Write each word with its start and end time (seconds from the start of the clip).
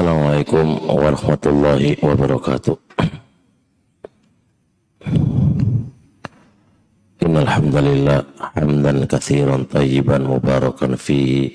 Assalamualaikum 0.00 0.80
warahmatullahi 0.96 2.00
wabarakatuh. 2.00 2.72
Innal 7.20 7.44
hamdalillah 7.44 8.24
hamdan 8.56 9.04
katsiran 9.04 9.68
tayyiban 9.68 10.24
mubarakan 10.24 10.96
fi 10.96 11.52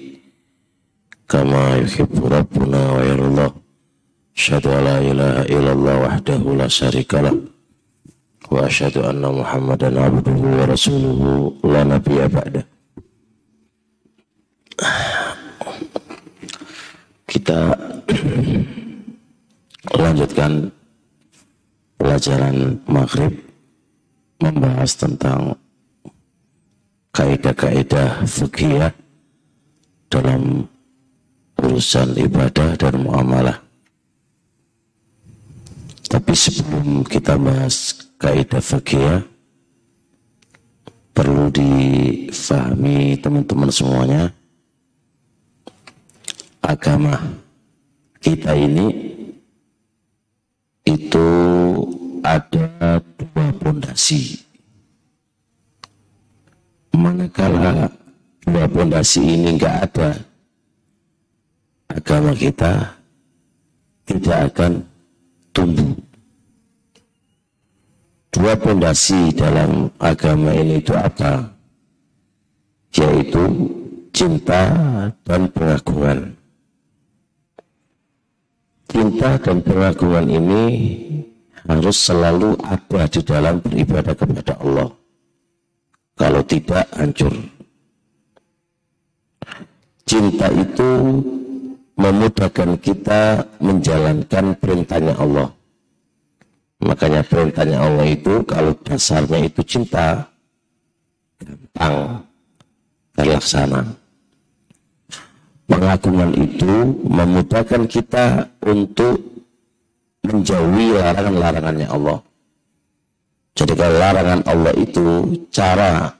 kama 1.25 1.81
yuhibbu 1.89 2.21
rabbuna 2.29 2.81
wa 2.93 3.01
yarda. 3.01 3.49
Asyhadu 4.37 4.77
an 4.77 4.81
la 4.93 4.97
ilaha 5.01 5.41
illallah 5.49 5.95
wahdahu 6.05 6.53
la 6.53 6.69
syarikalah 6.69 7.33
wa 7.33 8.61
asyhadu 8.61 9.09
anna 9.09 9.33
Muhammadan 9.33 9.97
abduhu 9.97 10.53
wa 10.53 10.69
rasuluhu 10.69 11.49
la 11.65 11.81
nabiyya 11.81 12.29
ba'da. 12.29 12.61
Kita 17.35 17.75
lanjutkan 19.91 20.71
pelajaran 21.99 22.79
maghrib 22.87 23.35
membahas 24.39 24.95
tentang 24.95 25.59
kaidah-kaidah 27.11 28.23
fikih 28.23 28.87
dalam 30.07 30.63
urusan 31.59 32.15
ibadah 32.23 32.79
dan 32.79 33.03
muamalah. 33.03 33.59
Tapi 36.07 36.31
sebelum 36.31 37.03
kita 37.03 37.35
bahas 37.35 37.99
kaidah 38.15 38.63
fikih 38.63 39.27
perlu 41.11 41.51
difahami 41.51 43.19
teman-teman 43.19 43.67
semuanya 43.67 44.31
agama 46.65 47.21
kita 48.17 48.57
ini 48.57 48.89
itu 50.85 51.27
ada 52.25 52.97
dua 53.21 53.47
pondasi. 53.61 54.41
Manakala 56.97 57.85
dua 58.41 58.65
pondasi 58.65 59.21
ini 59.21 59.59
enggak 59.59 59.89
ada, 59.89 60.09
agama 61.93 62.33
kita 62.33 62.97
tidak 64.09 64.39
akan 64.53 64.81
tumbuh. 65.53 65.93
Dua 68.33 68.53
pondasi 68.57 69.31
dalam 69.37 69.91
agama 70.01 70.49
ini 70.55 70.81
itu 70.81 70.91
apa? 70.97 71.45
Yaitu 72.95 73.43
cinta 74.15 74.71
dan 75.27 75.51
pengagungan 75.51 76.35
cinta 78.95 79.35
dan 79.35 79.59
pengagungan 79.59 80.23
ini 80.31 80.63
harus 81.67 81.99
selalu 81.99 82.55
ada 82.63 83.03
di 83.11 83.19
dalam 83.27 83.59
beribadah 83.59 84.15
kepada 84.15 84.55
Allah. 84.63 84.89
Kalau 86.15 86.41
tidak, 86.47 86.87
hancur. 86.95 87.35
Cinta 90.07 90.47
itu 90.47 90.89
memudahkan 91.99 92.79
kita 92.79 93.43
menjalankan 93.59 94.55
perintahnya 94.63 95.19
Allah. 95.19 95.51
Makanya 96.79 97.27
perintahnya 97.27 97.83
Allah 97.83 98.07
itu 98.07 98.47
kalau 98.47 98.71
dasarnya 98.79 99.43
itu 99.43 99.59
cinta, 99.67 100.23
gampang 101.35 102.23
terlaksana 103.11 104.04
pengagungan 105.65 106.31
itu 106.37 106.73
memudahkan 107.05 107.89
kita 107.89 108.49
untuk 108.65 109.21
menjauhi 110.25 110.97
larangan-larangannya 110.97 111.87
Allah. 111.89 112.19
Jadi 113.55 113.73
kalau 113.77 113.95
larangan 113.95 114.41
Allah 114.49 114.73
itu 114.75 115.05
cara 115.47 116.11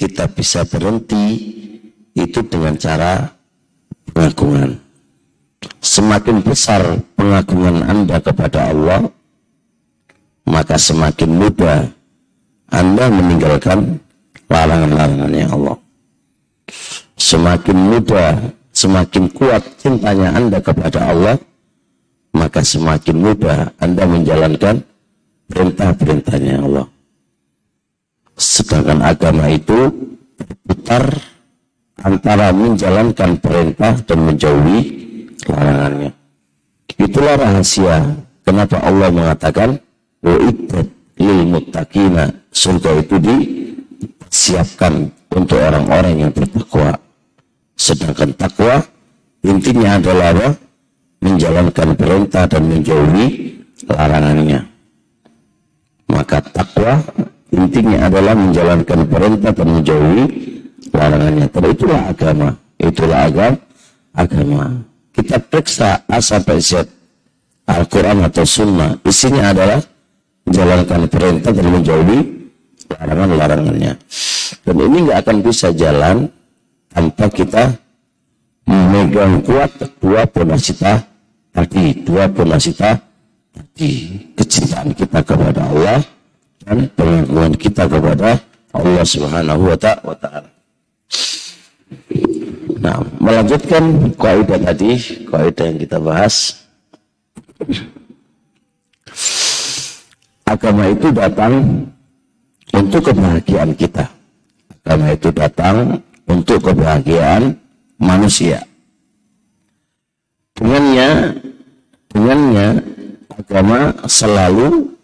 kita 0.00 0.26
bisa 0.32 0.66
berhenti 0.66 1.24
itu 2.16 2.40
dengan 2.48 2.74
cara 2.74 3.30
pengagungan. 4.10 4.80
Semakin 5.80 6.40
besar 6.40 6.82
pengagungan 7.14 7.84
Anda 7.84 8.16
kepada 8.18 8.72
Allah, 8.72 9.06
maka 10.48 10.80
semakin 10.80 11.30
mudah 11.30 11.88
Anda 12.72 13.06
meninggalkan 13.12 14.00
larangan-larangannya 14.50 15.46
Allah. 15.46 15.76
Semakin 17.20 17.76
mudah 17.76 18.32
semakin 18.80 19.28
kuat 19.28 19.60
cintanya 19.76 20.32
Anda 20.32 20.64
kepada 20.64 21.12
Allah, 21.12 21.36
maka 22.32 22.64
semakin 22.64 23.16
mudah 23.20 23.76
Anda 23.76 24.08
menjalankan 24.08 24.80
perintah-perintahnya 25.52 26.54
Allah. 26.64 26.86
Sedangkan 28.40 29.04
agama 29.04 29.52
itu 29.52 29.92
berputar 30.40 31.12
antara 32.00 32.56
menjalankan 32.56 33.36
perintah 33.36 34.00
dan 34.00 34.18
menjauhi 34.24 34.80
larangannya. 35.44 36.16
Itulah 36.96 37.36
rahasia 37.36 38.16
kenapa 38.40 38.80
Allah 38.80 39.12
mengatakan 39.12 39.76
wa'iddat 40.24 40.88
lil 41.20 41.40
muttaqina 41.52 42.32
surga 42.48 43.04
itu 43.04 43.16
disiapkan 43.20 45.12
untuk 45.36 45.60
orang-orang 45.60 46.24
yang 46.24 46.32
bertakwa. 46.32 47.09
Sedangkan 47.90 48.30
takwa 48.38 48.78
intinya 49.42 49.98
adalah 49.98 50.30
apa? 50.30 50.48
Menjalankan 51.26 51.88
perintah 51.98 52.46
dan 52.46 52.62
menjauhi 52.70 53.26
larangannya. 53.90 54.62
Maka 56.06 56.38
takwa 56.54 57.02
intinya 57.50 58.06
adalah 58.06 58.38
menjalankan 58.38 59.00
perintah 59.10 59.50
dan 59.50 59.68
menjauhi 59.74 60.22
larangannya. 60.94 61.50
Dan 61.50 61.64
itulah 61.66 62.00
agama. 62.06 62.48
Itulah 62.78 63.18
agama. 63.26 63.58
agama. 64.14 64.66
Kita 65.10 65.42
periksa 65.42 66.06
A 66.06 66.22
sampai 66.22 66.62
Z. 66.62 66.86
Al-Quran 67.66 68.22
atau 68.22 68.46
Sunnah. 68.46 69.02
Isinya 69.02 69.50
adalah 69.50 69.82
menjalankan 70.46 71.10
perintah 71.10 71.50
dan 71.50 71.66
menjauhi 71.66 72.18
larangan-larangannya. 72.86 73.92
Dan 74.62 74.76
ini 74.78 74.96
nggak 75.10 75.18
akan 75.26 75.36
bisa 75.42 75.74
jalan 75.74 76.30
tanpa 76.90 77.26
kita 77.30 77.64
memegang 78.66 79.42
kuat 79.46 79.70
dua 79.98 80.26
ponasita 80.26 81.02
tadi, 81.54 82.02
dua 82.02 82.26
ponasita 82.30 82.98
tadi, 83.54 84.20
kecintaan 84.34 84.94
kita 84.94 85.22
kepada 85.22 85.62
Allah 85.70 86.00
dan 86.66 86.86
pengakuan 86.94 87.54
kita 87.54 87.86
kepada 87.86 88.38
Allah 88.70 89.04
Subhanahu 89.06 89.70
wa 89.70 89.78
taala. 89.78 90.50
Nah, 92.80 92.96
melanjutkan 93.20 94.14
kaidah 94.16 94.60
tadi, 94.72 94.90
kaidah 95.28 95.64
yang 95.68 95.78
kita 95.78 95.98
bahas. 96.00 96.64
Agama 100.48 100.90
itu 100.90 101.12
datang 101.14 101.86
untuk 102.74 103.10
kebahagiaan 103.10 103.76
kita. 103.76 104.08
Agama 104.82 105.12
itu 105.12 105.28
datang 105.30 106.00
untuk 106.30 106.70
kebahagiaan 106.70 107.58
manusia. 107.98 108.62
Dengannya, 110.54 111.34
dengannya 112.14 112.68
agama 113.34 113.96
selalu 114.06 114.94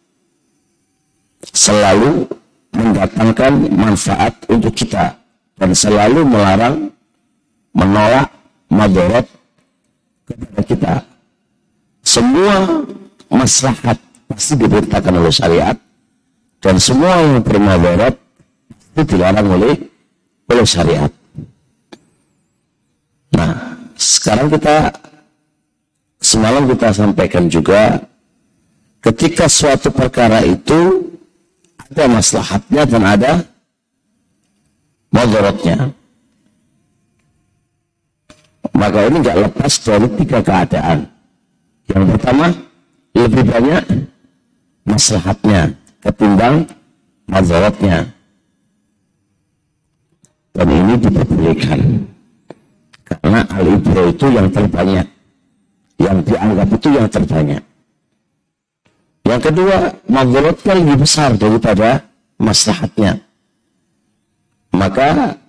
selalu 1.50 2.28
mendatangkan 2.76 3.52
manfaat 3.72 4.34
untuk 4.52 4.76
kita 4.76 5.16
dan 5.56 5.70
selalu 5.72 6.22
melarang 6.22 6.92
menolak 7.72 8.28
madarat 8.68 9.24
kepada 10.28 10.60
kita. 10.62 10.94
Semua 12.04 12.84
maslahat 13.32 13.98
pasti 14.28 14.54
diberitakan 14.58 15.14
oleh 15.16 15.32
syariat 15.32 15.76
dan 16.60 16.76
semua 16.76 17.16
yang 17.24 17.40
bermadarat 17.40 18.14
itu 18.92 19.02
dilarang 19.16 19.48
oleh 19.48 19.95
oleh 20.50 20.66
syariat. 20.66 21.12
Nah, 23.34 23.52
sekarang 23.98 24.48
kita 24.48 24.94
semalam 26.22 26.64
kita 26.70 26.88
sampaikan 26.94 27.44
juga 27.50 28.00
ketika 29.04 29.46
suatu 29.46 29.92
perkara 29.92 30.42
itu 30.42 31.10
ada 31.90 32.04
maslahatnya 32.10 32.82
dan 32.88 33.02
ada 33.06 33.32
mudaratnya. 35.14 35.76
Maka 38.76 39.08
ini 39.08 39.16
nggak 39.22 39.38
lepas 39.48 39.72
dari 39.80 40.08
tiga 40.20 40.38
keadaan. 40.42 41.08
Yang 41.86 42.04
pertama, 42.12 42.46
lebih 43.14 43.44
banyak 43.46 43.84
maslahatnya 44.84 45.72
ketimbang 46.02 46.66
mudaratnya. 47.30 48.15
Dan 50.56 50.68
ini 50.72 50.94
diperbolehkan. 50.96 51.80
Karena 53.04 53.40
al 53.52 53.66
itu 54.08 54.26
yang 54.32 54.48
terbanyak. 54.48 55.06
yang 55.96 56.20
dianggap 56.20 56.68
itu 56.76 56.88
yang 56.92 57.08
terbanyak. 57.08 57.62
Yang 59.24 59.40
kedua, 59.48 59.76
madaratnya 60.06 60.74
lebih 60.76 60.96
besar 61.08 61.32
daripada 61.40 62.04
maslahatnya. 62.36 63.16
Maka 64.76 65.40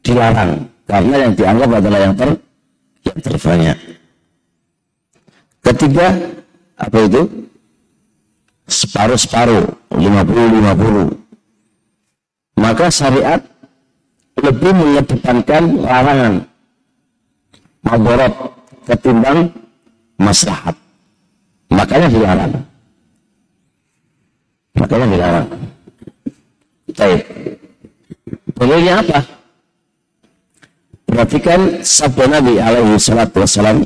dilarang 0.00 0.64
karena 0.88 1.28
yang 1.28 1.32
dianggap 1.36 1.70
adalah 1.76 2.00
yang 2.08 2.14
ter 2.16 2.28
yang 3.04 3.18
terbanyak. 3.20 3.78
Ketiga, 5.62 6.08
apa 6.80 6.98
itu? 7.04 7.22
Separuh-separuh, 8.66 9.68
50-50. 9.92 11.20
Maka 12.56 12.88
syariat 12.88 13.51
lebih 14.40 14.72
mengedepankan 14.72 15.62
larangan 15.84 16.34
madarat 17.84 18.32
ketimbang 18.88 19.52
maslahat. 20.16 20.76
Makanya 21.68 22.08
dilarang. 22.08 22.52
Makanya 24.78 25.06
dilarang. 25.08 25.48
Baik. 26.92 27.22
Dalilnya 28.56 28.94
apa? 29.00 29.18
Perhatikan 31.08 31.60
sabda 31.84 32.24
Nabi 32.28 32.56
alaihi 32.56 32.96
salatu 32.96 33.44
wassalam. 33.44 33.84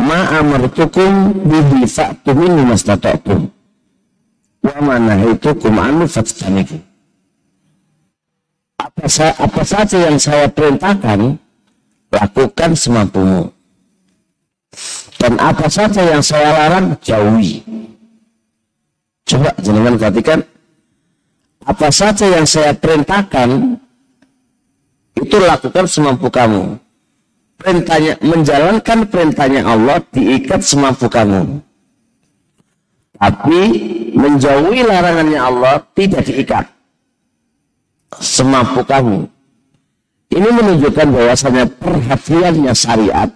Ma 0.00 0.40
amartukum 0.40 1.36
bihi 1.46 1.84
fa'tu 1.84 2.32
minni 2.32 2.64
mastata'tum. 2.64 3.48
Wa 4.62 4.78
ma 4.80 4.96
nahaitukum 4.96 5.74
anhu. 5.76 6.06
Apa, 8.82 9.06
apa 9.38 9.62
saja 9.62 10.10
yang 10.10 10.18
saya 10.18 10.50
perintahkan, 10.50 11.38
lakukan 12.10 12.70
semampumu. 12.74 13.46
Dan 15.22 15.38
apa 15.38 15.70
saja 15.70 16.02
yang 16.02 16.18
saya 16.18 16.50
larang, 16.50 16.98
jauhi. 16.98 17.62
Coba 19.22 19.54
jenengan 19.62 19.94
perhatikan, 19.94 20.42
apa 21.62 21.88
saja 21.94 22.26
yang 22.26 22.42
saya 22.42 22.74
perintahkan, 22.74 23.78
itu 25.14 25.36
lakukan 25.38 25.86
semampu 25.86 26.26
kamu. 26.26 26.74
Perintahnya, 27.62 28.18
menjalankan 28.18 29.06
perintahnya 29.06 29.62
Allah 29.62 30.02
diikat 30.10 30.58
semampu 30.66 31.06
kamu. 31.06 31.62
Tapi 33.14 33.60
menjauhi 34.18 34.82
larangannya 34.82 35.38
Allah 35.38 35.78
tidak 35.94 36.26
diikat. 36.26 36.66
Semampu 38.20 38.84
kamu. 38.84 39.24
Ini 40.32 40.48
menunjukkan 40.48 41.08
bahwasanya 41.12 41.64
perhatiannya 41.76 42.72
syariat 42.72 43.28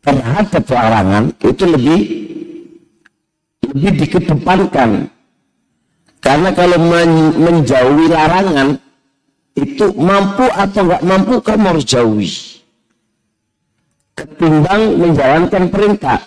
terhadap 0.00 0.64
larangan 0.64 1.24
itu 1.44 1.64
lebih 1.68 2.00
lebih 3.68 3.92
dikedepankan. 4.04 5.12
Karena 6.20 6.52
kalau 6.52 6.76
men 6.80 7.36
menjauhi 7.36 8.06
larangan 8.08 8.76
itu 9.56 9.92
mampu 9.96 10.48
atau 10.48 10.80
nggak 10.88 11.04
mampu 11.04 11.34
kamu 11.40 11.64
harus 11.68 11.86
jauhi. 11.88 12.32
Ketimbang 14.16 15.00
menjalankan 15.00 15.64
perintah. 15.72 16.20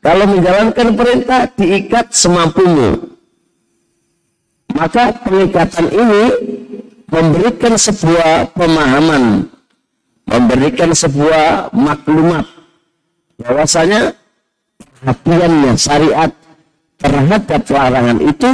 Kalau 0.00 0.24
menjalankan 0.26 0.88
perintah 0.96 1.40
diikat 1.54 2.10
semampumu. 2.10 3.10
Maka 4.70 5.12
pengikatan 5.26 5.86
ini 5.92 6.22
memberikan 7.10 7.74
sebuah 7.74 8.54
pemahaman, 8.54 9.50
memberikan 10.30 10.90
sebuah 10.94 11.74
maklumat 11.74 12.46
bahwasanya 13.42 14.14
perhatiannya 14.78 15.72
syariat 15.74 16.30
terhadap 17.00 17.62
larangan 17.66 18.18
itu 18.22 18.50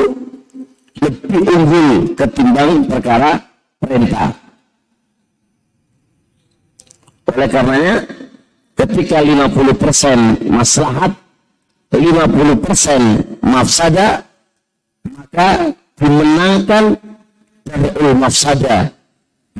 lebih 1.05 1.43
unggul 1.44 1.88
ketimbang 2.17 2.88
perkara 2.88 3.37
perintah. 3.76 4.32
Oleh 7.26 7.49
karenanya 7.50 7.97
ketika 8.79 9.19
50% 9.20 10.47
maslahat 10.49 11.12
50% 11.91 13.43
mafsada 13.43 14.25
maka 15.06 15.75
dimenangkan 15.99 16.99
dari 17.66 18.14
mafsada 18.14 18.94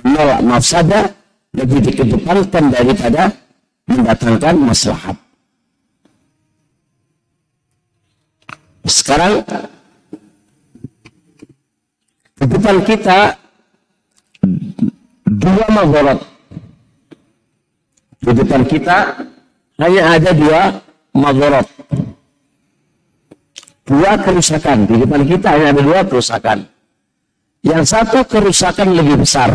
menolak 0.03 0.41
mafsada 0.47 1.01
lebih 1.57 1.83
dikedepankan 1.91 2.65
daripada 2.71 3.33
mendatangkan 3.91 4.55
maslahat. 4.61 5.17
Sekarang 8.87 9.43
di 12.39 12.45
depan 12.47 12.77
kita 12.87 13.35
dua 15.27 15.67
magorot. 15.67 16.21
Di 18.23 18.33
depan 18.35 18.63
kita 18.67 19.27
hanya 19.83 20.03
ada 20.15 20.31
dua 20.31 20.61
magorot. 21.15 21.67
Dua 23.87 24.13
kerusakan. 24.19 24.87
Di 24.87 24.95
depan 25.03 25.23
kita 25.27 25.47
hanya 25.51 25.67
ada 25.75 25.83
dua 25.83 26.01
kerusakan. 26.07 26.76
Yang 27.67 27.83
satu 27.91 28.23
kerusakan 28.23 28.95
lebih 28.95 29.27
besar. 29.27 29.51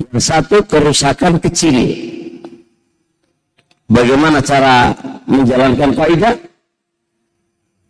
Yang 0.00 0.20
satu 0.32 0.64
kerusakan 0.64 1.36
kecil. 1.44 1.76
Bagaimana 3.84 4.40
cara 4.40 4.96
menjalankan 5.28 5.92
kaidah? 5.92 6.40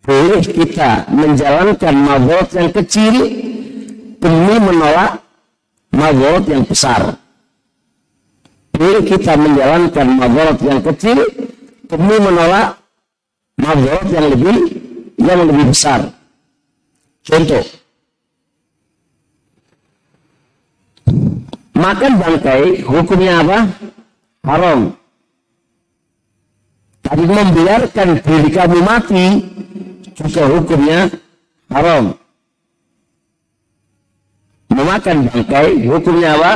Boleh 0.02 0.42
kita 0.42 1.06
menjalankan 1.10 1.94
madarat 1.94 2.50
yang 2.50 2.70
kecil 2.74 3.14
demi 4.18 4.56
menolak 4.58 5.22
madarat 5.94 6.44
yang 6.50 6.62
besar. 6.66 7.14
Boleh 8.74 9.02
kita 9.06 9.38
menjalankan 9.38 10.06
madarat 10.18 10.58
yang 10.66 10.82
kecil 10.82 11.18
demi 11.86 12.16
menolak 12.18 12.74
madarat 13.54 14.06
yang 14.10 14.26
lebih 14.34 14.56
yang 15.22 15.40
lebih 15.46 15.64
besar. 15.74 16.10
Contoh, 17.26 17.66
makan 21.76 22.12
bangkai 22.16 22.82
hukumnya 22.82 23.44
apa? 23.44 23.58
Haram. 24.42 24.80
Tapi 27.04 27.22
membiarkan 27.22 28.08
diri 28.18 28.48
kamu 28.50 28.78
mati 28.82 29.26
juga 30.16 30.42
hukumnya 30.50 31.00
haram. 31.70 32.16
Memakan 34.72 35.16
bangkai 35.30 35.86
hukumnya 35.86 36.30
apa? 36.40 36.52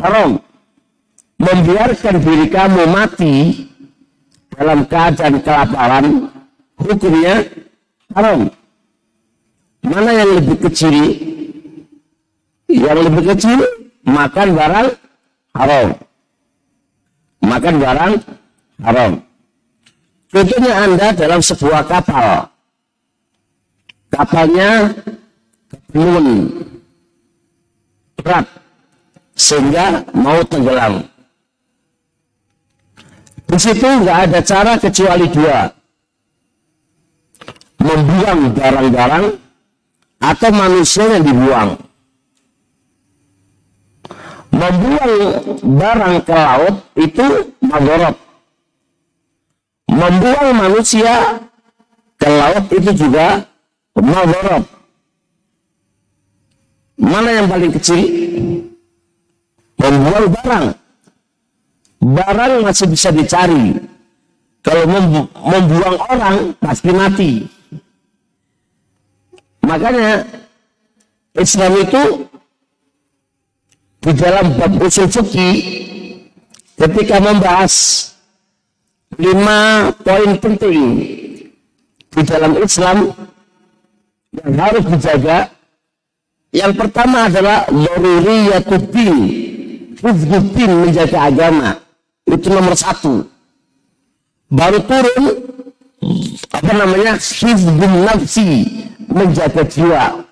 Haram. 0.00 0.30
Membiarkan 1.40 2.16
diri 2.20 2.46
kamu 2.48 2.82
mati 2.90 3.34
dalam 4.56 4.84
keadaan 4.88 5.34
kelaparan 5.40 6.04
hukumnya 6.80 7.44
haram. 8.16 8.48
Mana 9.80 10.10
yang 10.12 10.30
lebih 10.36 10.56
kecil? 10.68 10.96
Yang 12.68 12.98
lebih 13.08 13.24
kecil 13.34 13.79
makan 14.04 14.48
barang 14.56 14.88
haram. 15.56 15.88
Makan 17.40 17.74
barang 17.80 18.12
haram. 18.84 19.12
Contohnya 20.30 20.72
Anda 20.86 21.08
dalam 21.16 21.40
sebuah 21.42 21.82
kapal. 21.90 22.46
Kapalnya 24.10 24.94
belum 25.90 26.26
berat 28.18 28.46
sehingga 29.34 30.04
mau 30.14 30.38
tenggelam. 30.46 31.02
Di 33.50 33.58
situ 33.58 33.88
nggak 33.88 34.18
ada 34.30 34.38
cara 34.46 34.72
kecuali 34.78 35.26
dua. 35.26 35.66
Membuang 37.80 38.54
barang-barang 38.54 39.24
atau 40.20 40.50
manusia 40.52 41.04
yang 41.10 41.24
dibuang. 41.24 41.89
Membuang 44.50 45.14
barang 45.62 46.16
ke 46.26 46.34
laut 46.34 46.74
itu 46.98 47.26
magorot 47.62 48.16
membuang 49.90 50.50
manusia 50.54 51.42
ke 52.16 52.28
laut 52.30 52.64
itu 52.70 52.90
juga 52.94 53.44
madarat. 53.98 54.64
Mana 57.00 57.30
yang 57.32 57.48
paling 57.48 57.72
kecil? 57.74 58.00
Membuang 59.80 60.26
barang. 60.36 60.66
Barang 62.00 62.52
masih 62.64 62.86
bisa 62.88 63.08
dicari. 63.12 63.76
Kalau 64.60 64.84
membu 64.84 65.24
membuang 65.40 65.96
orang 66.12 66.36
pasti 66.60 66.90
mati. 66.92 67.32
Makanya 69.64 70.28
Islam 71.32 71.72
itu 71.80 72.02
di 74.00 74.12
dalam 74.16 74.56
bab 74.56 74.80
usul 74.80 75.12
fikih 75.12 75.56
ketika 76.80 77.20
membahas 77.20 78.08
lima 79.20 79.92
poin 80.00 80.40
penting 80.40 80.80
di 82.08 82.20
dalam 82.24 82.56
Islam 82.56 83.12
yang 84.32 84.52
harus 84.56 84.84
dijaga. 84.88 85.38
Yang 86.50 86.82
pertama 86.82 87.30
adalah 87.30 87.62
daruriyatuddin. 87.70 89.16
Hizbuddin 90.02 90.70
menjaga 90.82 91.30
agama. 91.30 91.78
Itu 92.26 92.50
nomor 92.50 92.74
satu. 92.74 93.22
Baru 94.50 94.82
turun 94.82 95.46
apa 96.50 96.72
namanya 96.74 97.22
hizbun 97.22 98.02
nafsi 98.02 98.66
menjaga 99.06 99.62
jiwa. 99.62 100.26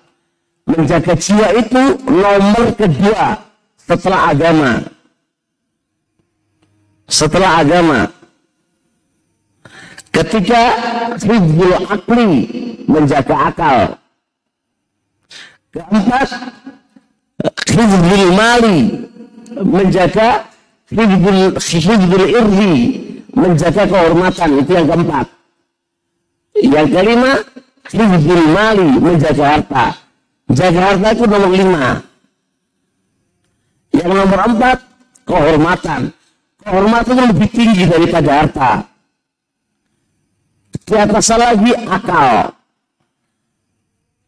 Menjaga 0.67 1.13
jiwa 1.15 1.47
itu 1.55 1.81
nomor 2.03 2.67
kedua 2.75 3.48
setelah 3.89 4.21
agama. 4.29 4.71
Setelah 7.09 7.51
agama. 7.65 7.99
Ketika 10.13 10.61
hizbul 11.17 11.73
akli 11.89 12.29
menjaga 12.85 13.35
akal. 13.49 13.79
Keempat, 15.73 16.29
hizbul 17.65 18.25
mali 18.33 18.79
menjaga 19.57 20.49
hizbul, 20.93 21.57
hizbul 21.57 22.25
irdi 22.29 22.73
menjaga 23.33 23.89
kehormatan 23.89 24.49
itu 24.61 24.71
yang 24.73 24.85
keempat. 24.85 25.25
Yang 26.61 26.87
kelima, 26.93 27.33
hizbul 27.89 28.45
mali 28.53 28.89
menjaga 29.01 29.45
harta. 29.57 29.85
Jaga 30.49 30.81
harta 30.93 31.07
itu 31.13 31.25
nomor 31.25 31.53
lima. 31.53 32.08
Yang 33.93 34.11
nomor 34.13 34.39
empat, 34.45 34.77
kehormatan. 35.25 36.01
Kehormatan 36.61 37.15
lebih 37.33 37.49
tinggi 37.49 37.83
daripada 37.89 38.29
harta. 38.43 38.71
Di 40.85 40.95
atasnya 40.97 41.37
lagi 41.37 41.71
akal. 41.85 42.35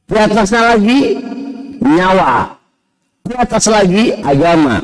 Di 0.05 0.15
atasnya 0.17 0.61
lagi 0.75 0.99
nyawa. 1.81 2.57
Di 3.25 3.33
atas 3.37 3.65
lagi 3.69 4.03
agama. 4.21 4.77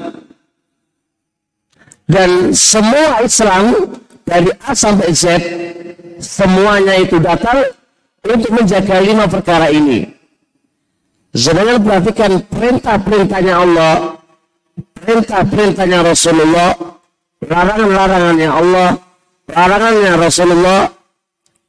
Dan 2.07 2.55
semua 2.55 3.19
Islam 3.21 3.93
dari 4.23 4.47
A 4.63 4.71
sampai 4.71 5.11
Z 5.11 5.23
semuanya 6.19 6.97
itu 6.97 7.19
datang 7.21 7.67
untuk 8.25 8.51
menjaga 8.51 8.97
lima 8.99 9.25
perkara 9.29 9.69
ini. 9.69 10.07
Jangan 11.37 11.77
perhatikan 11.83 12.41
perintah-perintahnya 12.49 13.53
Allah, 13.53 14.16
perintah-perintahnya 14.97 15.99
Rasulullah, 16.03 16.71
larangan-larangannya 17.45 18.49
Allah, 18.49 18.89
larangannya 19.49 20.13
Rasulullah, 20.19 20.81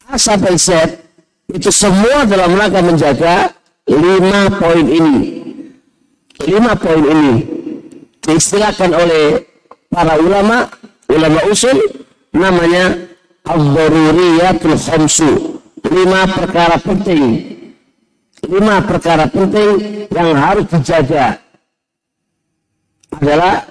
A 0.08 0.16
sampai 0.16 0.56
Z 0.56 0.96
itu 1.52 1.68
semua 1.68 2.24
dalam 2.24 2.56
rangka 2.56 2.80
menjaga 2.80 3.52
lima 3.88 4.52
poin 4.56 4.84
ini. 4.88 5.16
Lima 6.48 6.72
poin 6.76 7.04
ini 7.04 7.34
diistilahkan 8.24 8.90
oleh 8.92 9.44
para 9.92 10.16
ulama, 10.20 10.68
ulama 11.08 11.40
usul 11.48 11.76
namanya 12.32 12.96
al-daruriyatul 13.48 14.76
khamsu. 14.76 15.60
Lima 15.88 16.28
perkara 16.28 16.76
penting. 16.80 17.24
Lima 18.48 18.84
perkara 18.84 19.24
penting 19.28 20.04
yang 20.12 20.36
harus 20.36 20.68
dijaga 20.72 21.47
adalah 23.16 23.64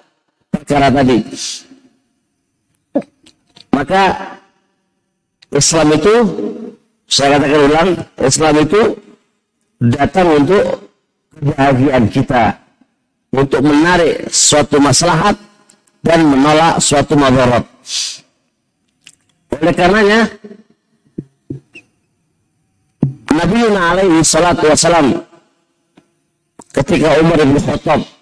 perkara 0.50 0.88
tadi. 0.90 1.18
Maka 3.74 4.04
Islam 5.54 5.88
itu 5.94 6.14
saya 7.08 7.38
katakan 7.38 7.62
ulang, 7.70 7.90
Islam 8.20 8.56
itu 8.66 8.82
datang 9.80 10.28
untuk 10.44 10.64
kebahagiaan 11.38 12.06
kita, 12.10 12.44
untuk 13.32 13.62
menarik 13.64 14.28
suatu 14.34 14.82
maslahat 14.82 15.38
dan 16.02 16.26
menolak 16.26 16.82
suatu 16.82 17.14
madarat. 17.16 17.64
Oleh 19.62 19.74
karenanya, 19.78 20.20
Nabi 23.32 23.56
Yuna 23.62 23.82
alaihi 23.94 24.26
salatu 24.26 24.68
ketika 26.74 27.10
Umar 27.22 27.40
bin 27.46 27.62
Khattab 27.62 28.17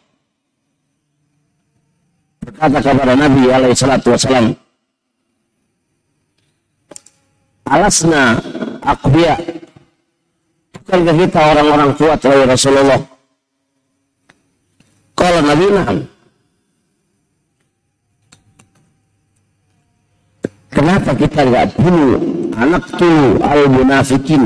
berkata 2.46 2.78
kepada 2.80 3.14
Nabi 3.18 3.44
alaihi 3.50 3.74
salatu 3.74 4.14
wasalam, 4.14 4.54
alasna 7.66 8.38
akbiya 8.86 9.36
bukankah 10.86 11.16
kita 11.18 11.40
orang-orang 11.42 11.90
kuat 11.98 12.20
wahai 12.22 12.46
Rasulullah? 12.46 13.00
Kalau 15.16 15.42
Nabi 15.42 15.66
Naam. 15.74 15.98
Kenapa 20.76 21.16
kita 21.16 21.40
nggak 21.48 21.66
bunuh 21.80 22.20
anak 22.56 22.84
tuh 23.00 23.40
al 23.44 23.68
munafikin 23.72 24.44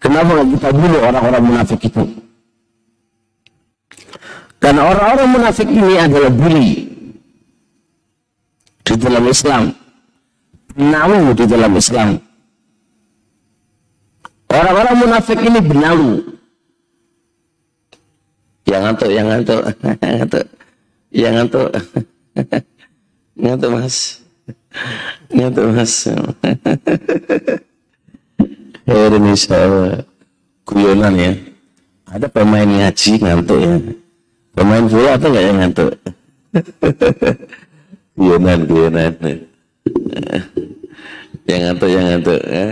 kenapa 0.00 0.40
kita 0.48 0.68
bunuh 0.72 1.00
orang-orang 1.04 1.42
munafik 1.44 1.80
itu 1.84 2.02
karena 4.60 4.86
orang-orang 4.86 5.28
munafik 5.34 5.66
ini 5.66 5.96
adalah 5.96 6.30
bully 6.30 6.86
di 8.84 8.94
dalam 9.00 9.24
Islam 9.26 9.80
benalu 10.74 11.34
di 11.34 11.44
dalam 11.46 11.72
Islam. 11.76 12.08
Orang-orang 14.50 14.96
munafik 14.98 15.38
ini 15.38 15.60
benalu. 15.62 16.12
Yang 18.66 18.82
ngantuk, 18.86 19.10
yang 19.10 19.26
ngantuk, 19.26 19.60
ngantuk, 20.02 20.46
yang 21.10 21.32
ngantuk, 21.34 21.68
ngantuk 23.42 23.70
mas, 23.74 23.96
ngantuk 25.30 25.66
mas. 25.74 25.94
Indonesia 28.90 29.58
guyonan 30.66 31.14
ya. 31.14 31.32
Ada 32.10 32.26
pemain 32.26 32.66
ngaji 32.66 33.22
ngantuk 33.22 33.58
ya. 33.62 33.74
Pemain 34.60 34.84
bola 34.84 35.16
atau 35.16 35.32
nggak 35.32 35.44
yang 35.48 35.56
ngantuk? 35.56 35.90
guyonan, 38.20 38.60
guyonan. 38.68 39.12
Yang 41.48 41.60
ngantuk 41.64 41.88
yang 41.88 42.04
ngantuk 42.12 42.40
ya. 42.44 42.66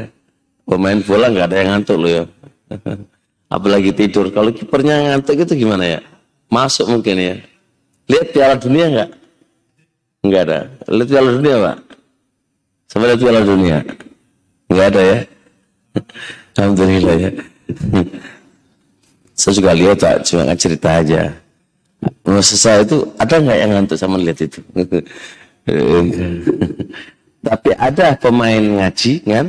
pemain 0.69 1.01
bola 1.01 1.27
nggak 1.33 1.47
ada 1.49 1.57
yang 1.57 1.69
ngantuk 1.73 1.97
loh 1.97 2.11
ya. 2.13 2.25
Apalagi 3.57 3.97
tidur. 3.97 4.29
Kalau 4.29 4.53
kipernya 4.53 5.17
ngantuk 5.17 5.41
itu 5.41 5.65
gimana 5.65 5.97
ya? 5.97 6.01
Masuk 6.53 6.93
mungkin 6.93 7.17
ya. 7.17 7.35
Lihat 8.05 8.37
piala 8.37 8.61
dunia 8.61 8.85
nggak? 8.93 9.11
Nggak 10.29 10.43
ada. 10.45 10.59
Lihat 10.93 11.09
piala 11.09 11.31
dunia 11.41 11.55
pak. 11.57 11.77
Sama 12.93 13.05
lihat 13.09 13.21
piala 13.25 13.41
dunia? 13.41 13.79
Nggak 14.69 14.87
ada 14.93 15.01
ya. 15.01 15.19
Alhamdulillah 16.61 17.17
ya. 17.17 17.31
Saya 19.33 19.53
juga 19.57 19.73
lihat 19.73 19.97
pak. 19.97 20.29
Cuma 20.29 20.53
cerita 20.53 21.01
aja 21.01 21.48
Saya 22.45 22.87
itu 22.87 23.03
ada 23.19 23.35
nggak 23.41 23.59
yang 23.59 23.71
ngantuk 23.75 23.99
sama 23.99 24.21
lihat 24.21 24.39
itu 24.39 24.63
tapi 27.49 27.71
ada 27.77 28.15
pemain 28.19 28.61
ngaji 28.61 29.13
kan 29.25 29.47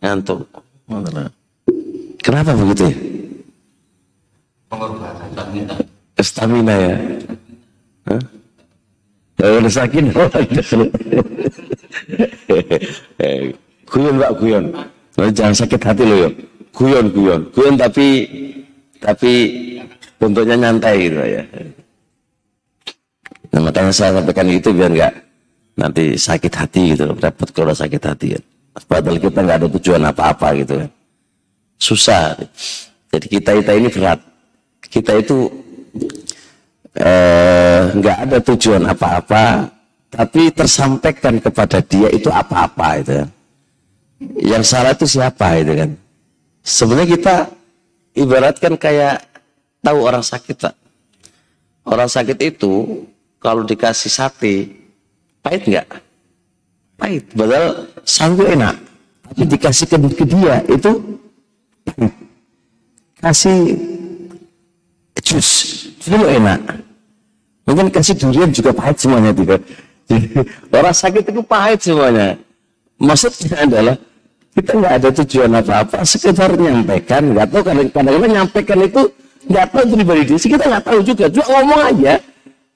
ngantuk. 0.00 0.46
Kenapa 2.20 2.52
begitu 2.56 2.90
ya? 2.90 2.94
Stamina 6.20 6.74
ya. 6.76 6.96
Hah? 8.08 8.22
Udah 9.40 9.72
sakit. 9.72 10.04
guyon 13.90 14.14
pak 14.20 14.32
guyon. 14.36 14.64
Jangan 15.16 15.54
sakit 15.56 15.80
hati 15.80 16.02
lo 16.04 16.16
ya. 16.28 16.30
Guyon 16.76 17.06
guyon. 17.10 17.40
Guyon 17.56 17.74
tapi 17.80 18.28
tapi 19.00 19.32
bentuknya 20.20 20.56
nyantai 20.68 21.08
gitu 21.08 21.18
ya. 21.24 21.42
Nah, 23.50 23.60
makanya 23.66 23.90
saya 23.90 24.20
sampaikan 24.20 24.46
itu 24.46 24.70
biar 24.70 24.92
enggak 24.92 25.14
nanti 25.80 26.14
sakit 26.14 26.52
hati 26.52 26.92
gitu 26.92 27.08
repot 27.16 27.48
kalau 27.56 27.72
sakit 27.72 28.02
hati 28.04 28.36
ya. 28.36 28.40
Padahal 28.84 29.18
kita 29.18 29.40
nggak 29.42 29.58
ada 29.64 29.68
tujuan 29.80 30.02
apa-apa 30.12 30.48
gitu 30.60 30.74
kan. 30.84 30.90
Susah. 31.80 32.36
Jadi 33.10 33.26
kita 33.26 33.50
kita 33.58 33.72
ini 33.74 33.88
berat. 33.88 34.20
Kita 34.86 35.12
itu 35.18 35.50
eh, 36.94 37.80
nggak 37.96 38.16
eh, 38.20 38.24
ada 38.28 38.38
tujuan 38.44 38.82
apa-apa, 38.86 39.66
tapi 40.12 40.52
tersampaikan 40.54 41.42
kepada 41.42 41.82
dia 41.82 42.12
itu 42.12 42.30
apa-apa 42.30 42.88
itu 43.02 43.12
kan. 43.24 43.28
Yang 44.36 44.64
salah 44.68 44.92
itu 44.92 45.06
siapa 45.08 45.58
itu 45.58 45.72
kan. 45.74 45.90
Sebenarnya 46.60 47.08
kita 47.16 47.36
ibaratkan 48.14 48.76
kayak 48.76 49.29
tahu 49.80 49.98
orang 50.04 50.24
sakit 50.24 50.56
tak. 50.56 50.74
Orang 51.84 52.08
sakit 52.08 52.38
itu 52.40 53.04
kalau 53.40 53.64
dikasih 53.64 54.12
sate 54.12 54.80
Pahit 55.40 55.64
enggak? 55.64 55.88
pahit. 57.00 57.24
Padahal 57.32 57.88
sanggup 58.04 58.44
enak. 58.44 58.76
Tapi 59.24 59.42
dikasih 59.48 59.86
ke, 59.88 59.96
ke 60.20 60.24
dia 60.28 60.56
itu. 60.68 60.92
Kasih 63.24 63.56
jus, 65.24 65.48
itu 65.96 66.16
enak. 66.16 66.60
Mungkin 67.64 67.88
kasih 67.88 68.16
durian 68.16 68.52
juga 68.52 68.72
pahit 68.76 68.96
semuanya. 69.00 69.32
Jadi, 69.32 70.26
orang 70.76 70.96
sakit 70.96 71.24
itu 71.28 71.42
pahit 71.44 71.80
semuanya. 71.80 72.36
Maksudnya 73.00 73.64
adalah 73.64 73.96
kita 74.52 74.70
nggak 74.76 74.94
ada 75.00 75.08
tujuan 75.22 75.50
apa-apa, 75.56 75.98
sekedar 76.04 76.52
nyampaikan, 76.58 77.32
nggak 77.32 77.46
tahu 77.48 77.62
kadang-kadang 77.64 78.32
nyampaikan 78.34 78.78
itu 78.82 79.02
nggak 79.48 79.66
tahu 79.72 79.84
pribadi 79.96 80.22
dia, 80.28 80.38
kita 80.38 80.64
nggak 80.68 80.84
tahu 80.84 81.00
juga, 81.00 81.24
cuma 81.32 81.46
ngomong 81.60 81.80
aja. 81.94 82.14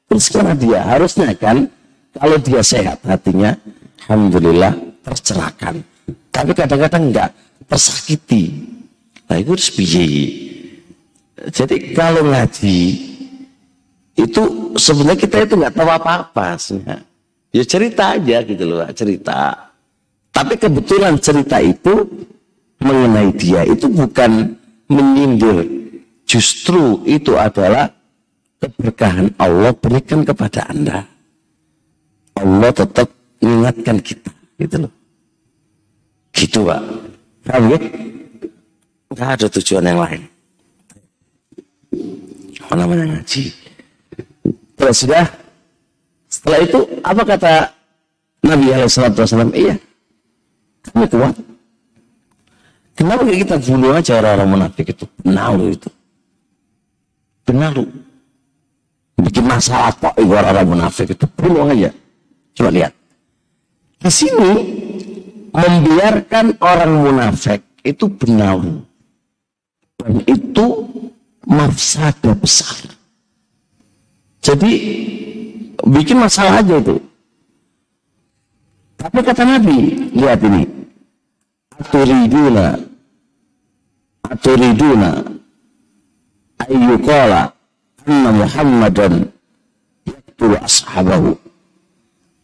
Terus 0.08 0.26
karena 0.30 0.54
dia 0.56 0.80
harusnya 0.84 1.28
kan, 1.36 1.56
kalau 2.14 2.36
dia 2.38 2.60
sehat 2.62 2.98
hatinya, 3.04 3.52
alhamdulillah 4.06 4.72
tercerahkan. 5.04 5.82
Tapi 6.30 6.50
kadang-kadang 6.54 7.02
nggak 7.12 7.30
tersakiti. 7.68 8.44
Nah 9.28 9.36
itu 9.40 9.50
harus 9.56 9.70
biaya. 9.72 10.24
Jadi 11.50 11.76
kalau 11.92 12.22
ngaji 12.30 12.78
itu 14.14 14.42
sebenarnya 14.78 15.18
kita 15.18 15.36
itu 15.44 15.54
nggak 15.58 15.74
tahu 15.74 15.90
apa-apa 15.90 16.54
Ya 17.54 17.62
cerita 17.62 18.18
aja 18.18 18.42
gitu 18.42 18.64
loh, 18.66 18.82
cerita. 18.94 19.70
Tapi 20.34 20.58
kebetulan 20.58 21.14
cerita 21.22 21.62
itu 21.62 22.02
mengenai 22.82 23.30
dia 23.38 23.62
itu 23.62 23.86
bukan 23.86 24.58
menyindir. 24.90 25.83
Justru 26.24 27.04
itu 27.04 27.36
adalah 27.36 27.92
keberkahan 28.58 29.28
Allah 29.36 29.72
berikan 29.76 30.24
kepada 30.24 30.64
Anda. 30.72 31.04
Allah 32.34 32.70
tetap 32.72 33.08
mengingatkan 33.38 34.00
kita. 34.00 34.32
Gitu 34.58 34.76
loh. 34.88 34.92
Gitu 36.34 36.58
Pak. 36.64 36.80
Paham 37.44 37.64
ya? 37.70 37.78
Ada 39.14 39.46
tujuan 39.46 39.84
yang 39.86 40.00
lain. 40.02 40.22
Apa 42.66 42.74
namanya 42.74 43.04
ngaji? 43.14 43.52
Terus 44.74 44.96
sudah. 45.06 45.26
Setelah 46.26 46.58
itu 46.66 46.78
apa 47.06 47.22
kata 47.22 47.52
Nabi 48.42 48.66
Alaihissalam? 48.74 49.54
Iya, 49.54 49.78
kamu 50.90 51.06
kuat. 51.14 51.36
Kenapa 52.98 53.22
kita 53.26 53.54
bunuh 53.62 53.94
aja 53.94 54.18
orang-orang 54.18 54.48
munafik 54.50 54.90
itu? 54.90 55.06
Penalu 55.22 55.78
itu. 55.78 55.88
Penalu. 57.44 57.84
Bikin 59.20 59.44
masalah 59.44 59.92
kok 59.94 60.16
orang-orang 60.16 60.66
munafik 60.66 61.12
itu. 61.12 61.24
Bunuh 61.36 61.68
aja. 61.70 61.92
Coba 62.56 62.70
lihat. 62.72 62.92
Di 64.00 64.10
sini 64.10 64.52
membiarkan 65.52 66.58
orang 66.60 66.92
munafik 66.92 67.60
itu 67.84 68.08
benalu. 68.08 68.82
Dan 70.00 70.20
itu 70.26 70.66
mafsada 71.46 72.34
besar. 72.34 72.90
Jadi 74.44 74.72
bikin 75.84 76.20
masalah 76.20 76.60
aja 76.60 76.76
itu. 76.80 76.96
Tapi 79.00 79.18
kata 79.20 79.44
Nabi, 79.44 79.76
lihat 80.16 80.40
ini. 80.44 80.64
Aturiduna 81.74 82.78
Aturiduna 84.24 85.33
ayyuqala 86.68 87.52
anna 88.06 88.30
Muhammadan 88.32 89.28
yaqtulu 90.06 90.56
ashabahu. 90.60 91.36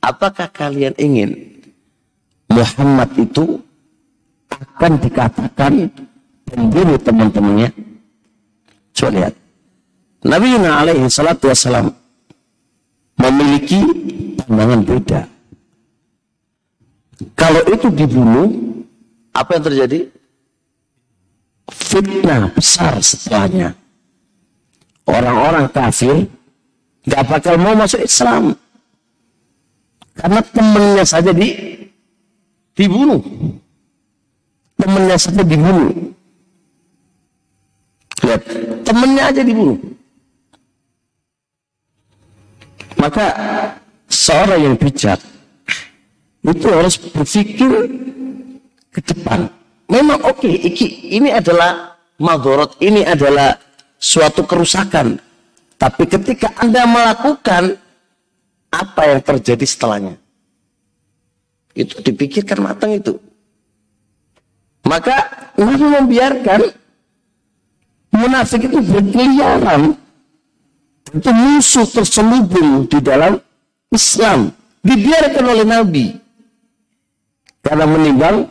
Apakah 0.01 0.49
kalian 0.49 0.97
ingin 0.97 1.31
Muhammad 2.49 3.13
itu 3.21 3.61
akan 4.49 4.93
dikatakan 4.99 5.93
pembunuh 6.49 6.97
teman-temannya? 6.97 7.71
Coba 8.97 9.11
lihat. 9.13 9.35
Nabi 10.21 10.57
alaihi 10.61 11.09
salatu 11.09 11.49
wassalam 11.49 11.93
memiliki 13.17 13.81
pandangan 14.37 14.81
beda. 14.85 15.21
Kalau 17.37 17.63
itu 17.69 17.89
dibunuh, 17.93 18.49
apa 19.37 19.57
yang 19.57 19.65
terjadi? 19.65 20.01
Fitnah 21.71 22.51
besar 22.53 22.97
setelahnya. 23.01 23.77
Orang-orang 25.09 25.67
kafir 25.73 26.29
nggak 27.07 27.25
bakal 27.29 27.55
mau 27.57 27.75
masuk 27.77 28.05
Islam. 28.05 28.57
Karena 30.17 30.41
temennya 30.45 31.05
saja 31.07 31.33
di 31.33 31.49
dibunuh. 32.77 33.21
Temennya 34.77 35.17
saja 35.17 35.43
dibunuh. 35.45 35.93
Lihat, 38.21 38.43
temennya 38.85 39.23
aja 39.33 39.43
dibunuh. 39.45 39.79
Maka 43.01 43.27
seorang 44.13 44.61
yang 44.61 44.77
bijak 44.77 45.17
itu 46.45 46.69
harus 46.69 47.01
berpikir 47.01 47.73
ke 48.93 49.01
depan. 49.01 49.49
Memang 49.89 50.21
oke, 50.23 50.45
okay, 50.45 50.55
ini 51.09 51.33
adalah 51.33 51.97
madorot, 52.21 52.77
ini 52.85 53.03
adalah 53.03 53.57
suatu 54.01 54.49
kerusakan. 54.49 55.21
Tapi 55.77 56.09
ketika 56.09 56.49
Anda 56.57 56.89
melakukan, 56.89 57.77
apa 58.73 59.03
yang 59.05 59.21
terjadi 59.21 59.65
setelahnya? 59.69 60.17
Itu 61.77 62.01
dipikirkan 62.01 62.65
matang 62.65 62.97
itu. 62.97 63.21
Maka 64.89 65.29
Nabi 65.61 65.87
membiarkan 65.87 66.61
munafik 68.17 68.67
itu 68.67 68.81
berkeliaran. 68.81 69.95
Itu 71.11 71.31
musuh 71.31 71.87
terselubung 71.91 72.89
di 72.89 72.99
dalam 72.99 73.39
Islam. 73.93 74.51
Dibiarkan 74.81 75.45
oleh 75.45 75.67
Nabi. 75.69 76.07
Karena 77.61 77.85
menimbang 77.85 78.49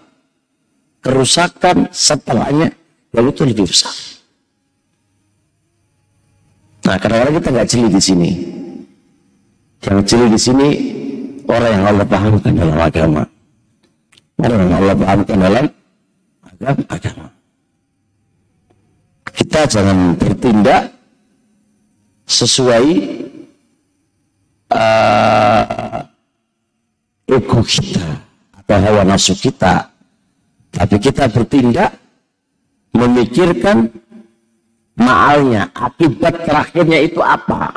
kerusakan 1.01 1.89
setelahnya 1.89 2.69
yang 3.15 3.25
itu 3.31 3.41
lebih 3.47 3.65
besar. 3.65 4.18
Nah, 6.89 6.97
kadang-kadang 6.97 7.37
kita 7.37 7.49
nggak 7.53 7.69
jeli 7.69 7.89
di 7.93 8.01
sini. 8.01 8.31
Yang 9.85 9.99
jeli 10.09 10.25
di 10.33 10.39
sini 10.41 10.67
orang 11.45 11.69
yang 11.69 11.85
Allah 11.85 12.05
pahamkan 12.09 12.53
dalam 12.57 12.77
agama. 12.81 13.23
Orang 14.41 14.57
yang 14.65 14.73
Allah 14.73 14.95
pahamkan 14.97 15.37
dalam 15.37 15.65
agama. 16.89 17.27
Kita 19.29 19.59
jangan 19.69 20.17
bertindak 20.17 20.83
sesuai 22.25 22.85
uh, 24.73 26.01
ego 27.29 27.61
kita 27.69 28.17
ke 28.65 28.73
hawa 28.73 29.05
nafsu 29.05 29.37
kita. 29.37 29.93
Tapi 30.73 30.95
kita 30.97 31.29
bertindak 31.29 31.93
memikirkan 32.97 34.08
maalnya, 34.99 35.71
akibat 35.71 36.43
terakhirnya 36.43 36.99
itu 36.99 37.23
apa? 37.23 37.71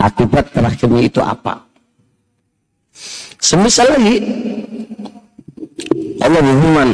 Akibat 0.00 0.50
terakhirnya 0.50 1.02
itu 1.04 1.20
apa? 1.20 1.62
Semisal 3.38 3.92
lagi 3.92 4.16
Allah 6.24 6.40
berfirman 6.40 6.90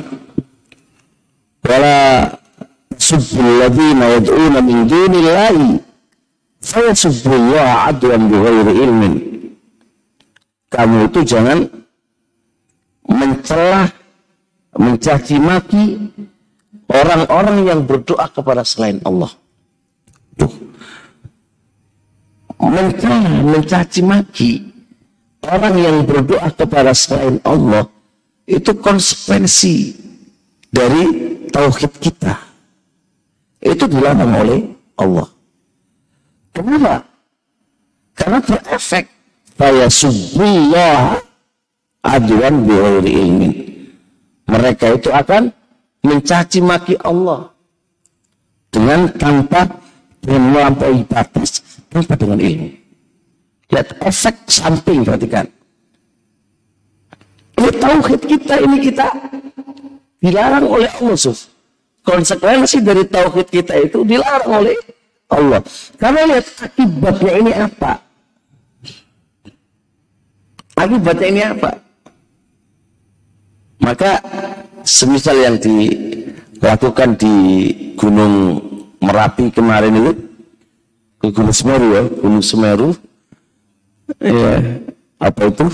wala 1.71 1.99
subbul 2.99 3.63
ladina 3.63 4.05
yad'una 4.19 4.59
min 4.59 4.91
dunillahi 4.91 5.79
fayasubbullaha 6.59 7.95
adwan 7.95 8.27
bighairi 8.27 8.73
ilmin 8.75 9.15
kamu 10.71 11.11
itu 11.11 11.21
jangan 11.23 11.67
mencela, 13.07 13.91
mencaci 14.79 15.37
maki 15.39 15.85
orang-orang 16.91 17.59
yang 17.65 17.81
berdoa 17.87 18.27
kepada 18.29 18.67
selain 18.67 18.99
Allah. 19.07 19.31
Tuh. 20.35 20.53
Mencela, 22.61 23.41
mencaci 23.41 24.01
maki 24.05 24.53
orang 25.49 25.75
yang 25.81 25.97
berdoa 26.05 26.53
kepada 26.53 26.93
selain 26.93 27.41
Allah 27.41 27.89
itu 28.45 28.77
konsekuensi 28.77 29.97
dari 30.69 31.05
tauhid 31.49 31.93
kita. 32.03 32.37
Itu 33.61 33.89
dilarang 33.89 34.33
oleh 34.33 34.61
Allah. 35.01 35.29
Kenapa? 36.53 37.05
Karena 38.17 38.39
berefek. 38.45 39.07
Faya 39.61 39.93
subullah 39.93 41.21
aduan 42.01 42.65
bighairi 42.65 43.13
ilmin. 43.13 43.53
Mereka 44.49 44.97
itu 44.97 45.13
akan 45.13 45.53
mencaci 46.01 46.61
maki 46.65 46.95
Allah 47.05 47.53
dengan 48.73 49.11
tanpa 49.17 49.69
dengan 50.21 50.53
melampaui 50.53 51.03
batas 51.05 51.61
tanpa 51.89 52.15
dengan 52.17 52.39
ilmu. 52.41 52.69
Lihat 53.71 53.89
efek 54.03 54.37
samping 54.51 55.07
perhatikan. 55.07 55.47
Ini 57.61 57.71
tauhid 57.77 58.21
kita, 58.25 58.55
ini 58.65 58.77
kita 58.81 59.07
dilarang 60.19 60.67
oleh 60.67 60.91
Allah. 61.01 61.19
Suf. 61.19 61.53
Konsekuensi 62.01 62.81
dari 62.81 63.05
tauhid 63.05 63.47
kita 63.53 63.77
itu 63.77 64.03
dilarang 64.03 64.65
oleh 64.65 64.77
Allah. 65.31 65.61
Karena 66.01 66.21
lihat 66.27 66.47
akibatnya 66.65 67.33
ini 67.37 67.53
apa? 67.55 67.93
Akibatnya 70.81 71.27
ini 71.29 71.43
apa? 71.45 71.71
Maka 73.81 74.21
semisal 74.91 75.39
yang 75.39 75.57
dilakukan 75.63 77.15
di 77.15 77.35
Gunung 77.95 78.59
Merapi 79.01 79.49
kemarin 79.55 79.95
itu 79.97 80.13
ke 81.23 81.31
Gunung 81.31 81.55
Semeru 81.55 81.87
ya, 81.95 82.03
Gunung 82.21 82.45
Semeru. 82.45 82.91
Ya 84.19 84.83
apa 85.23 85.43
itu? 85.47 85.67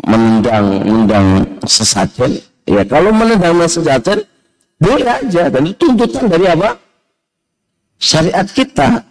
Menendang 0.00 0.66
menendang 0.80 1.26
sesajen. 1.68 2.40
Ya 2.64 2.82
kalau 2.88 3.12
menendang 3.12 3.60
sesajen 3.68 4.24
boleh 4.80 5.06
aja. 5.06 5.52
Dan 5.52 5.70
itu 5.70 5.92
tuntutan 5.92 6.26
dari 6.26 6.48
apa? 6.48 6.80
Syariat 8.00 8.48
kita. 8.48 9.04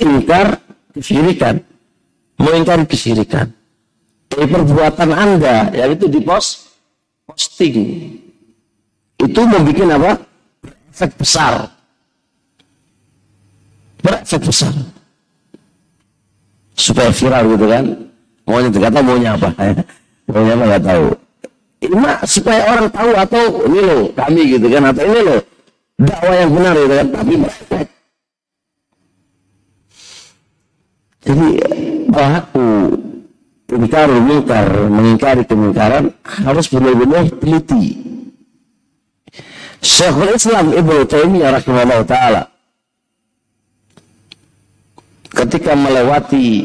Ingkar 0.00 0.56
kesyirikan. 0.96 1.60
Mengingkari 2.40 2.88
kesyirikan. 2.88 3.52
Dari 4.26 4.46
perbuatan 4.50 5.10
anda 5.14 5.70
yang 5.70 5.94
itu 5.94 6.10
di 6.10 6.20
post 6.24 6.65
posting. 7.26 7.76
Itu 9.18 9.40
membuat 9.42 9.90
apa? 9.98 10.10
Efek 10.94 11.12
besar. 11.18 11.68
Berefek 14.00 14.42
besar. 14.46 14.72
Supaya 16.76 17.10
viral 17.10 17.44
gitu 17.56 17.66
kan? 17.66 17.84
Maunya 18.46 18.70
kata 18.70 18.98
maunya 19.02 19.30
apa? 19.34 19.50
Maunya 20.30 20.52
apa? 20.54 20.64
Nggak 20.70 20.84
tahu. 20.86 21.06
Ini 21.76 21.96
supaya 22.24 22.62
orang 22.72 22.88
tahu 22.88 23.10
atau 23.12 23.44
ini 23.68 23.80
loh 23.84 24.02
kami 24.16 24.42
gitu 24.48 24.66
kan? 24.70 24.82
Atau 24.88 25.04
ini 25.04 25.20
loh 25.26 25.40
dakwah 25.96 26.36
yang 26.36 26.50
benar 26.52 26.74
gitu 26.78 26.94
kan? 26.94 27.08
Tapi 27.12 27.32
berefek 27.36 27.86
jadi 31.26 31.48
pelaku 32.06 32.66
ingkar 33.66 34.06
mungkar 34.06 34.66
mengingkari 34.86 35.42
kemungkaran 35.42 36.14
harus 36.22 36.70
benar-benar 36.70 37.26
teliti. 37.42 37.98
Syekhul 39.82 40.34
Islam 40.34 40.70
Ibnu 40.74 41.02
Taimiyah 41.06 41.50
rahimahullah 41.58 42.00
taala 42.06 42.42
ketika 45.34 45.76
melewati 45.76 46.64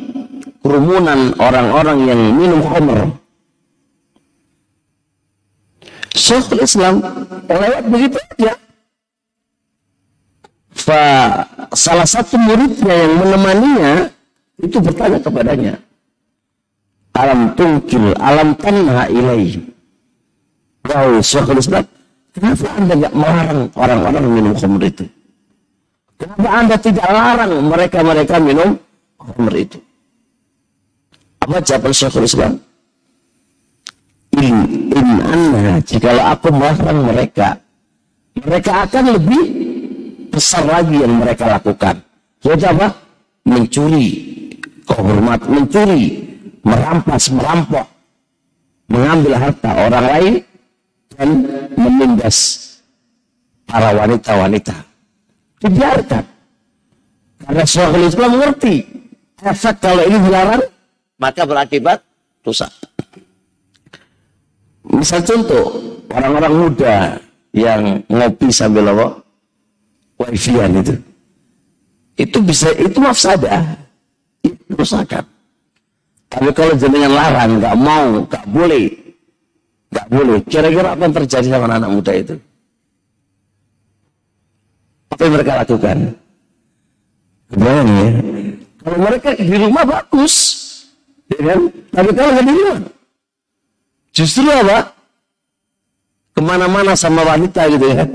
kerumunan 0.63 1.35
orang-orang 1.41 1.99
yang 2.07 2.21
minum 2.37 2.61
khamr 2.63 3.13
Syekhul 6.11 6.63
Islam 6.63 7.01
lewat 7.47 7.83
begitu 7.87 8.17
aja. 8.35 8.53
Fa, 10.71 11.03
salah 11.75 12.07
satu 12.07 12.39
muridnya 12.41 12.95
yang 12.95 13.13
menemaninya 13.21 13.93
itu 14.63 14.77
bertanya 14.81 15.19
kepadanya 15.19 15.73
alam 17.11 17.51
tungkil 17.59 18.15
alam 18.17 18.55
tanha 18.55 19.11
ilaih 19.11 19.59
wahai 20.87 21.19
Syekhul 21.19 21.59
Islam 21.59 21.85
kenapa 22.31 22.67
anda 22.79 22.93
nggak 22.95 23.13
melarang 23.15 23.61
orang-orang 23.75 24.25
minum 24.31 24.53
khamr 24.55 24.83
itu? 24.87 25.05
Kenapa 26.15 26.49
anda 26.53 26.75
tidak 26.77 27.07
larang 27.09 27.53
mereka-mereka 27.67 28.35
minum 28.39 28.69
khamr 29.19 29.53
itu? 29.59 29.79
Apa 31.43 31.57
jawaban 31.59 31.93
Syekhul 31.93 32.27
Islam? 32.27 32.53
In, 34.39 34.55
in 34.95 35.07
jikalau 35.83 36.23
aku 36.31 36.47
melarang 36.55 36.99
mereka 37.03 37.59
mereka 38.39 38.87
akan 38.87 39.19
lebih 39.19 39.43
besar 40.31 40.63
lagi 40.63 41.03
yang 41.03 41.19
mereka 41.19 41.51
lakukan. 41.51 41.99
Jadi 42.39 42.63
apa? 42.63 42.95
Mencuri 43.43 44.07
kehormat 44.87 45.41
mencuri 45.49 46.30
merampas, 46.61 47.29
merampok, 47.33 47.85
mengambil 48.89 49.33
harta 49.37 49.69
orang 49.87 50.05
lain 50.05 50.33
dan 51.15 51.27
menindas 51.77 52.37
para 53.65 53.95
wanita-wanita. 53.95 54.75
Dibiarkan. 55.61 56.25
Karena 57.41 57.63
Syekhul 57.65 58.05
Islam 58.05 58.29
mengerti 58.37 58.75
efek 59.41 59.75
kalau 59.81 60.03
ini 60.05 60.17
dilarang 60.21 60.63
maka 61.17 61.41
berakibat 61.45 62.01
dosa. 62.41 62.69
Misal 64.81 65.21
contoh, 65.21 65.77
orang-orang 66.09 66.53
muda 66.57 66.95
yang 67.53 68.01
ngopi 68.09 68.49
sambil 68.49 68.89
apa? 68.89 69.07
Wifi-an 70.21 70.81
itu. 70.81 70.95
Itu 72.17 72.37
bisa, 72.41 72.69
itu 72.77 72.97
mafsadah. 72.97 73.61
Itu 74.41 74.73
rusakan. 74.73 75.25
Tapi 76.31 76.49
kalau 76.55 76.73
jenengan 76.79 77.11
larang, 77.11 77.59
nggak 77.59 77.75
mau, 77.75 78.23
nggak 78.23 78.45
boleh, 78.47 78.87
nggak 79.91 80.07
boleh. 80.07 80.37
Kira-kira 80.47 80.95
apa 80.95 81.03
yang 81.03 81.15
terjadi 81.19 81.47
sama 81.51 81.67
anak, 81.67 81.77
-anak 81.83 81.91
muda 81.91 82.11
itu? 82.15 82.35
Apa 85.11 85.21
yang 85.27 85.33
mereka 85.35 85.51
lakukan? 85.59 85.97
Kebayang 87.51 87.89
ya? 87.91 88.09
Kalau 88.81 88.97
mereka 88.97 89.29
di 89.35 89.55
rumah 89.59 89.83
bagus, 89.83 90.35
ya 91.27 91.39
kan? 91.51 91.59
Tapi 91.91 92.09
kalau 92.15 92.31
di 92.39 92.53
rumah, 92.55 92.79
justru 94.15 94.47
apa? 94.47 94.79
Ke 96.31 96.39
mana-mana 96.39 96.95
sama 96.95 97.27
wanita 97.27 97.67
gitu 97.67 97.91
ya. 97.91 98.07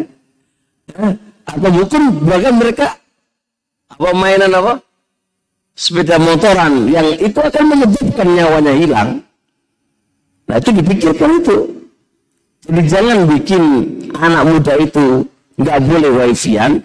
Atau 1.45 1.69
mungkin 1.69 2.03
bahkan 2.25 2.55
mereka 2.57 2.97
apa 3.93 4.09
mainan 4.17 4.57
apa? 4.57 4.81
Sepeda 5.77 6.17
motoran 6.17 6.89
yang 6.89 7.05
itu 7.21 7.37
akan 7.37 7.65
menyebabkan 7.69 8.27
nyawanya 8.33 8.73
hilang. 8.73 9.09
Nah 10.49 10.57
itu 10.57 10.71
dipikirkan 10.73 11.31
itu. 11.45 11.57
Jadi 12.67 12.83
jangan 12.89 13.19
bikin 13.29 13.63
anak 14.17 14.43
muda 14.49 14.75
itu 14.81 15.29
nggak 15.61 15.79
boleh 15.85 16.11
wifi-an 16.25 16.81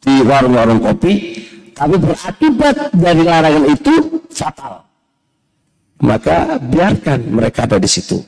di 0.00 0.14
warung-warung 0.24 0.80
kopi, 0.80 1.38
tapi 1.76 1.94
berakibat 2.00 2.90
dari 2.96 3.22
larangan 3.22 3.64
itu 3.70 3.92
fatal. 4.32 4.82
Maka 6.02 6.58
biarkan 6.58 7.30
mereka 7.30 7.68
ada 7.68 7.78
di 7.78 7.86
situ. 7.86 8.18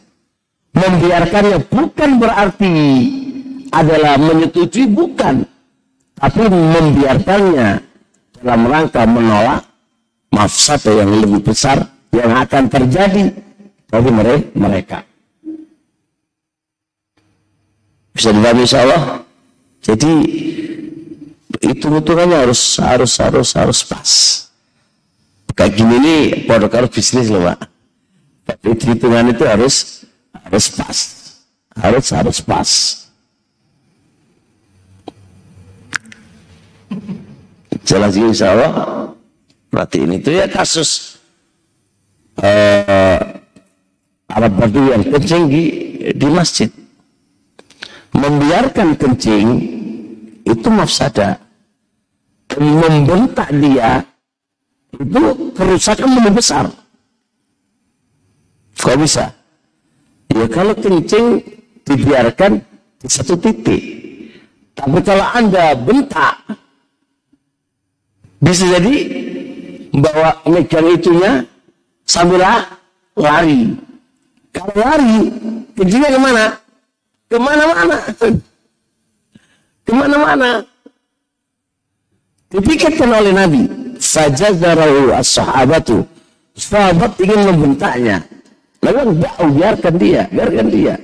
Membiarkannya 0.76 1.58
bukan 1.72 2.10
berarti 2.20 2.74
adalah 3.72 4.20
menyetujui, 4.20 4.86
bukan. 4.92 5.42
Tapi 6.16 6.42
membiarkannya 6.48 7.68
dalam 8.40 8.60
rangka 8.68 9.02
menolak 9.04 9.64
mafsada 10.32 10.90
yang 10.92 11.10
lebih 11.10 11.40
besar 11.42 11.86
yang 12.12 12.32
akan 12.32 12.64
terjadi 12.70 13.24
bagi 13.90 14.10
mereka. 14.56 15.04
Bisa 18.16 18.32
dipahami 18.32 18.64
insya 18.64 18.80
Allah. 18.88 19.02
Jadi 19.84 20.12
itu 21.60 21.86
hitungannya 21.88 22.36
harus 22.48 22.80
harus 22.80 23.12
harus 23.20 23.48
harus 23.52 23.80
pas. 23.84 24.10
Kayak 25.56 25.72
gini 25.72 25.96
nih 26.00 26.22
produk 26.44 26.88
bisnis 26.88 27.32
loh 27.32 27.44
pak. 27.44 27.68
Tapi 28.46 28.66
hitungan 28.76 29.32
itu 29.32 29.44
harus 29.44 30.04
harus 30.32 30.66
pas, 30.72 30.98
harus 31.76 32.06
harus 32.12 32.38
pas. 32.44 32.70
Jelas 37.86 38.14
insya 38.18 38.52
Allah 38.52 38.72
Berarti 39.76 40.08
ini 40.08 40.16
tuh 40.24 40.32
ya 40.32 40.48
kasus 40.48 41.20
uh, 42.40 43.20
Arab 44.32 44.52
Badu 44.56 44.88
yang 44.88 45.04
kencing 45.04 45.52
di, 45.52 45.62
di 46.16 46.28
masjid. 46.32 46.72
Membiarkan 48.16 48.96
kencing 48.96 49.46
itu 50.48 50.68
mafsada. 50.72 51.36
Membentak 52.56 53.52
dia 53.52 54.00
itu 54.96 55.52
kerusakan 55.52 56.08
lebih 56.24 56.40
besar. 56.40 56.72
Kok 58.80 58.96
bisa? 58.96 59.28
Ya 60.32 60.48
kalau 60.48 60.72
kencing 60.72 61.44
dibiarkan 61.84 62.64
di 62.96 63.08
satu 63.12 63.36
titik. 63.36 63.82
Tapi 64.72 65.04
kalau 65.04 65.26
Anda 65.36 65.76
bentak, 65.76 66.48
bisa 68.40 68.64
jadi 68.80 69.25
bawa 69.96 70.36
megang 70.44 70.88
itunya 70.92 71.32
sambil 72.04 72.44
lari. 73.16 73.72
Kalau 74.52 74.74
lari, 74.76 75.16
kencingnya 75.76 76.10
ke 76.12 76.20
mana? 76.20 76.44
Ke 77.28 77.36
mana-mana. 77.36 77.96
Ke 79.84 79.92
mana-mana. 79.92 80.50
Dipikirkan 82.52 83.10
oleh 83.10 83.32
Nabi. 83.32 83.62
Fajazarahu 83.96 85.12
as-sahabatu. 85.16 86.04
Sahabat 86.56 87.12
ingin 87.20 87.52
membentaknya. 87.52 88.24
Lalu 88.80 89.12
enggak, 89.12 89.36
biarkan 89.36 89.94
dia, 90.00 90.22
biarkan 90.32 90.66
dia. 90.72 90.94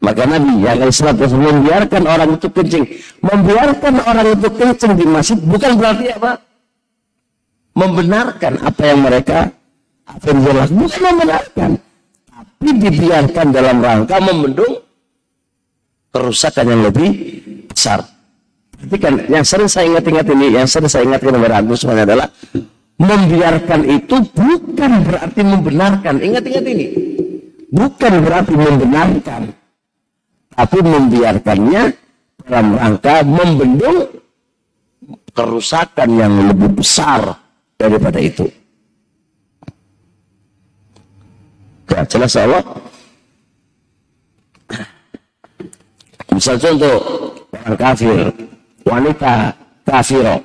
Maka 0.00 0.24
Nabi 0.24 0.64
yang 0.64 0.80
Islam 0.88 1.16
membiarkan 1.20 2.02
orang 2.08 2.30
itu 2.32 2.48
kencing. 2.48 2.84
Membiarkan 3.20 3.94
orang 4.00 4.26
itu 4.32 4.48
kencing 4.48 4.92
di 4.96 5.04
masjid 5.04 5.36
bukan 5.36 5.70
berarti 5.76 6.06
apa? 6.16 6.49
Membenarkan 7.80 8.60
apa 8.60 8.82
yang 8.84 9.00
mereka 9.00 9.48
apa 10.04 10.24
yang 10.28 10.40
jelas 10.44 10.68
bukan 10.68 11.00
membenarkan. 11.00 11.70
Tapi 12.28 12.68
dibiarkan 12.76 13.46
dalam 13.56 13.80
rangka 13.80 14.20
membendung 14.20 14.84
kerusakan 16.12 16.66
yang 16.66 16.82
lebih 16.84 17.08
besar. 17.70 18.04
Tapi 18.80 18.96
kan 19.00 19.14
yang 19.32 19.44
sering 19.46 19.68
saya 19.68 19.88
ingat-ingat 19.96 20.26
ini, 20.34 20.46
yang 20.60 20.68
sering 20.68 20.90
saya 20.92 21.08
ingatkan 21.08 21.36
kepada 21.36 21.56
antum 21.62 21.76
semuanya 21.78 22.04
adalah 22.08 22.28
membiarkan 23.00 23.80
itu 23.88 24.16
bukan 24.34 24.92
berarti 25.08 25.40
membenarkan. 25.40 26.14
Ingat-ingat 26.20 26.64
ini. 26.68 26.86
Bukan 27.70 28.12
berarti 28.26 28.54
membenarkan. 28.56 29.42
Tapi 30.50 30.78
membiarkannya 30.84 31.82
dalam 32.44 32.66
rangka 32.76 33.24
membendung 33.24 34.10
kerusakan 35.32 36.08
yang 36.18 36.32
lebih 36.50 36.82
besar 36.82 37.49
daripada 37.80 38.20
itu. 38.20 38.44
Ya, 41.88 42.04
jelas 42.04 42.36
Allah. 42.36 42.62
Misal 46.30 46.56
contoh 46.60 46.96
orang 47.50 47.76
kafir, 47.80 48.16
wanita 48.86 49.56
kafiro. 49.82 50.36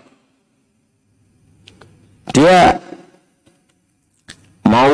Dia 2.33 2.75
mau 4.65 4.91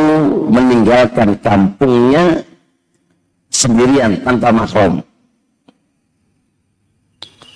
meninggalkan 0.51 1.39
kampungnya 1.39 2.43
sendirian 3.49 4.19
tanpa 4.21 4.51
mahram. 4.51 4.99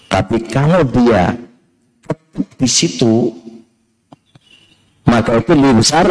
Tapi 0.08 0.38
kalau 0.48 0.82
dia 0.88 1.36
di 2.56 2.70
situ, 2.72 3.36
maka 5.06 5.40
itu 5.40 5.52
lebih 5.54 5.74
besar 5.82 6.06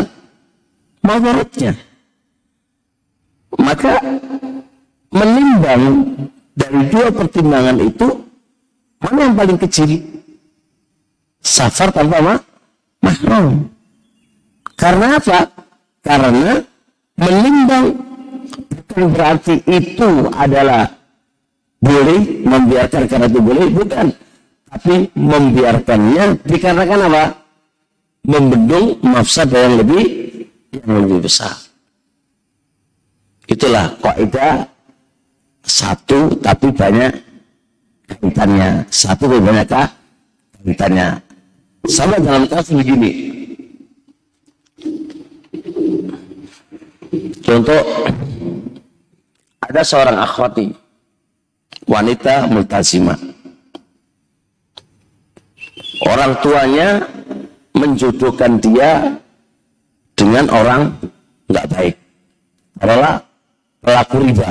mawaratnya. 1.04 1.72
Maka 3.54 4.02
menimbang 5.14 5.82
dari 6.54 6.80
dua 6.90 7.08
pertimbangan 7.14 7.78
itu, 7.78 8.08
mana 8.98 9.20
yang 9.30 9.36
paling 9.38 9.58
kecil? 9.58 9.90
Safar 11.44 11.92
tanpa 11.92 12.18
ma 12.24 12.34
mahram. 13.04 13.68
Karena 14.74 15.20
apa? 15.20 15.52
Karena 16.02 16.58
menimbang 17.20 17.94
bukan 18.70 19.04
berarti 19.12 19.54
itu 19.68 20.30
adalah 20.34 20.88
boleh 21.84 22.42
membiarkan 22.48 23.04
karena 23.04 23.26
itu 23.28 23.40
boleh 23.44 23.66
bukan 23.68 24.06
tapi 24.72 24.94
membiarkannya 25.14 26.40
dikarenakan 26.48 27.00
apa 27.12 27.24
membendung 28.24 28.96
mafsadah 29.04 29.68
yang 29.68 29.76
lebih 29.84 30.04
yang 30.72 31.04
lebih 31.04 31.28
besar. 31.28 31.52
Itulah 33.44 33.92
kaidah 34.00 34.64
satu 35.60 36.32
tapi 36.40 36.72
banyak 36.72 37.12
kaitannya. 38.08 38.88
Satu 38.88 39.28
tapi 39.28 39.40
banyak 39.44 39.68
kaitannya. 40.64 41.20
Sama 41.84 42.16
dalam 42.16 42.48
kasus 42.48 42.80
begini. 42.80 43.12
Contoh 47.44 47.80
ada 49.60 49.82
seorang 49.84 50.16
akhwati 50.16 50.72
wanita 51.84 52.48
multazimah 52.48 53.20
orang 56.08 56.32
tuanya 56.40 56.88
menjodohkan 57.74 58.62
dia 58.62 59.18
dengan 60.14 60.46
orang 60.50 60.94
nggak 61.50 61.66
baik. 61.68 61.94
Adalah 62.80 63.22
pelaku 63.82 64.16
riba. 64.24 64.50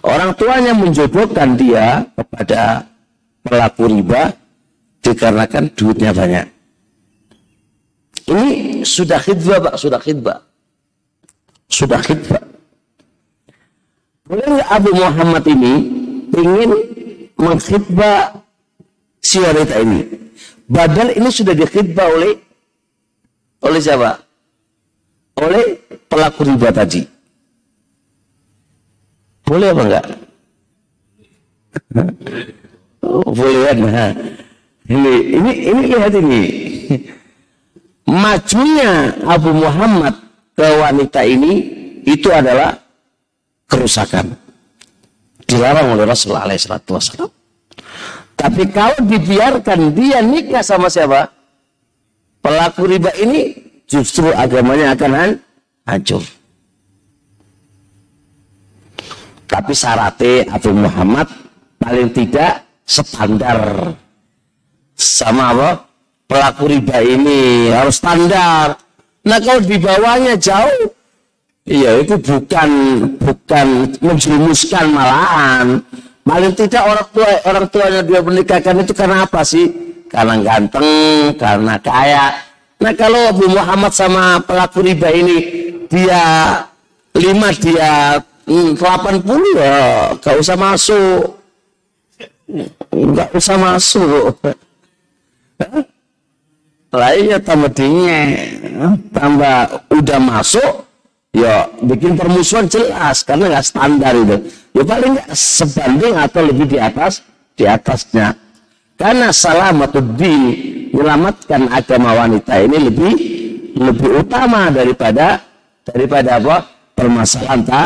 Orang 0.00 0.30
tuanya 0.38 0.72
menjodohkan 0.72 1.58
dia 1.58 2.06
kepada 2.16 2.86
pelaku 3.44 3.84
riba 3.90 4.32
dikarenakan 5.02 5.64
duitnya 5.74 6.10
banyak. 6.14 6.46
Ini 8.28 8.48
sudah 8.84 9.18
khidbah 9.20 9.58
pak. 9.68 9.74
Sudah 9.76 10.00
khidbah. 10.00 10.38
Sudah 11.68 12.00
khidbah. 12.00 12.44
Boleh 14.28 14.60
Abu 14.68 14.92
Muhammad 14.92 15.44
ini 15.48 15.74
ingin 16.36 16.70
mengkhidbah 17.40 18.36
si 19.28 19.36
wanita 19.44 19.76
ini? 19.84 20.00
Badal 20.64 21.12
ini 21.12 21.28
sudah 21.28 21.52
dikhidbah 21.52 22.08
oleh 22.08 22.32
oleh 23.60 23.80
siapa? 23.80 24.16
Oleh 25.44 25.76
pelaku 26.08 26.48
riba 26.48 26.72
tadi. 26.72 27.04
Boleh 29.44 29.68
apa 29.72 29.82
enggak? 29.84 30.06
Oh, 33.04 33.30
boleh 33.32 33.70
kan? 33.70 33.76
Nah, 33.78 34.12
ini 34.88 35.12
ini 35.36 35.50
ini 35.72 35.80
lihat 35.92 36.12
ini. 36.16 36.42
Majunya 38.08 39.12
Abu 39.28 39.52
Muhammad 39.52 40.16
ke 40.56 40.64
wanita 40.64 41.20
ini 41.28 41.52
itu 42.08 42.28
adalah 42.32 42.76
kerusakan. 43.68 44.32
Dilarang 45.44 45.96
oleh 45.96 46.04
Rasulullah 46.08 46.48
SAW. 46.48 47.37
Tapi 48.38 48.70
kalau 48.70 48.98
dibiarkan 49.02 49.92
dia 49.92 50.22
nikah 50.22 50.62
sama 50.62 50.86
siapa? 50.86 51.26
Pelaku 52.38 52.86
riba 52.86 53.10
ini 53.18 53.52
justru 53.90 54.30
agamanya 54.30 54.94
akan 54.94 55.42
hancur. 55.84 56.22
Tapi 59.48 59.72
syaratnya 59.74 60.46
Abu 60.54 60.70
Muhammad 60.70 61.26
paling 61.82 62.14
tidak 62.14 62.62
standar 62.86 63.90
sama 64.94 65.50
apa? 65.50 65.70
Pelaku 66.28 66.70
riba 66.70 67.02
ini 67.02 67.72
harus 67.72 67.98
standar 67.98 68.78
Nah 69.28 69.38
kalau 69.44 69.60
di 69.60 69.76
bawahnya 69.76 70.40
jauh, 70.40 70.88
iya 71.68 72.00
itu 72.00 72.16
bukan 72.16 72.70
bukan 73.20 73.66
menjerumuskan 74.00 74.86
malahan. 74.88 75.84
Paling 76.28 76.52
tidak 76.52 76.82
orang 76.84 77.08
tua 77.08 77.30
orang 77.48 77.66
tuanya 77.72 78.00
dia 78.04 78.20
menikahkan 78.20 78.84
itu 78.84 78.92
karena 78.92 79.24
apa 79.24 79.40
sih? 79.40 79.66
Karena 80.12 80.36
ganteng, 80.44 80.88
karena 81.40 81.74
kaya. 81.80 82.36
Nah 82.78 82.92
kalau 82.92 83.32
Abu 83.32 83.48
Muhammad 83.48 83.92
sama 83.96 84.36
pelaku 84.44 84.84
riba 84.84 85.08
ini 85.08 85.36
dia 85.88 86.20
lima 87.16 87.48
dia 87.56 88.20
hmm, 88.44 88.76
80 88.76 89.56
ya 89.56 89.80
gak 90.20 90.36
usah 90.36 90.56
masuk. 90.60 91.40
Gak 92.92 93.30
usah 93.32 93.56
masuk 93.56 94.36
lainnya 96.88 97.36
tambah 97.36 97.68
dingin 97.76 98.28
tambah 99.12 99.84
udah 99.92 100.18
masuk 100.24 100.87
ya 101.32 101.68
bikin 101.84 102.16
permusuhan 102.16 102.66
jelas 102.68 103.24
karena 103.24 103.52
nggak 103.52 103.66
standar 103.66 104.12
itu. 104.16 104.36
Ya 104.76 104.82
paling 104.84 105.14
sebanding 105.32 106.14
atau 106.16 106.42
lebih 106.46 106.66
di 106.68 106.78
atas 106.78 107.24
di 107.58 107.64
atasnya. 107.66 108.36
Karena 108.98 109.30
salamatul-din 109.30 110.42
menyelamatkan 110.90 111.70
agama 111.70 112.18
wanita 112.18 112.58
ini 112.58 112.76
lebih 112.90 113.12
lebih 113.78 114.26
utama 114.26 114.74
daripada 114.74 115.38
daripada 115.86 116.42
apa? 116.42 116.56
Permasalahan 116.98 117.62
ta, 117.62 117.82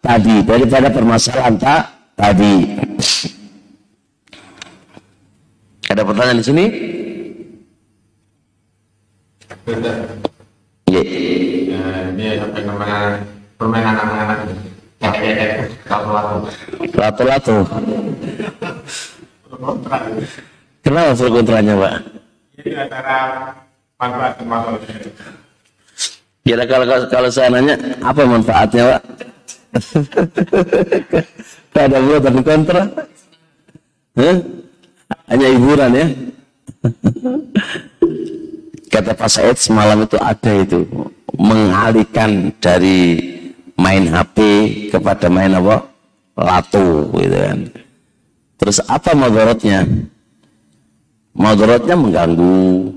tadi. 0.00 0.40
Daripada 0.40 0.88
permasalahan 0.88 1.54
ta, 1.60 1.84
tadi. 2.16 2.80
Ada 5.84 6.00
pertanyaan 6.00 6.40
di 6.40 6.46
sini 6.48 6.64
Iya. 10.90 11.02
Ini 12.14 12.26
apa 12.38 12.58
namanya 12.62 13.00
permainan 13.58 13.96
anak-anak 13.98 14.38
kayak 15.00 15.68
lato-lato. 16.94 17.56
Kenapa 20.84 21.16
pro 21.16 21.28
kontranya, 21.32 21.74
Pak? 21.80 21.94
Ini 22.60 22.70
antara 22.76 23.16
manfaat 23.96 24.32
dan 24.36 24.46
manfaat. 24.48 24.80
Ya 26.44 26.60
kalau 26.68 26.86
kalau 27.08 27.28
saya 27.32 27.48
nanya 27.48 27.74
apa 28.04 28.20
manfaatnya, 28.28 28.82
Pak? 28.84 29.02
Tidak 31.72 31.84
ada 31.88 31.98
pro 31.98 32.16
dan 32.20 32.36
kontra. 32.44 32.82
Hah? 34.14 34.36
Hanya 35.28 35.46
hiburan 35.50 35.90
ya. 35.96 36.06
Kata 38.94 39.10
Pak 39.10 39.26
Said 39.26 39.58
semalam 39.58 40.06
itu 40.06 40.14
ada 40.22 40.54
itu 40.54 40.86
mengalihkan 41.34 42.54
dari 42.62 43.18
main 43.74 44.06
HP 44.06 44.38
kepada 44.94 45.26
main 45.26 45.50
apa? 45.50 45.82
Lato 46.38 47.10
gitu 47.18 47.34
kan. 47.34 47.58
Terus 48.54 48.78
apa 48.86 49.10
madorotnya? 49.18 49.82
Madorotnya 51.34 51.98
mengganggu 51.98 52.94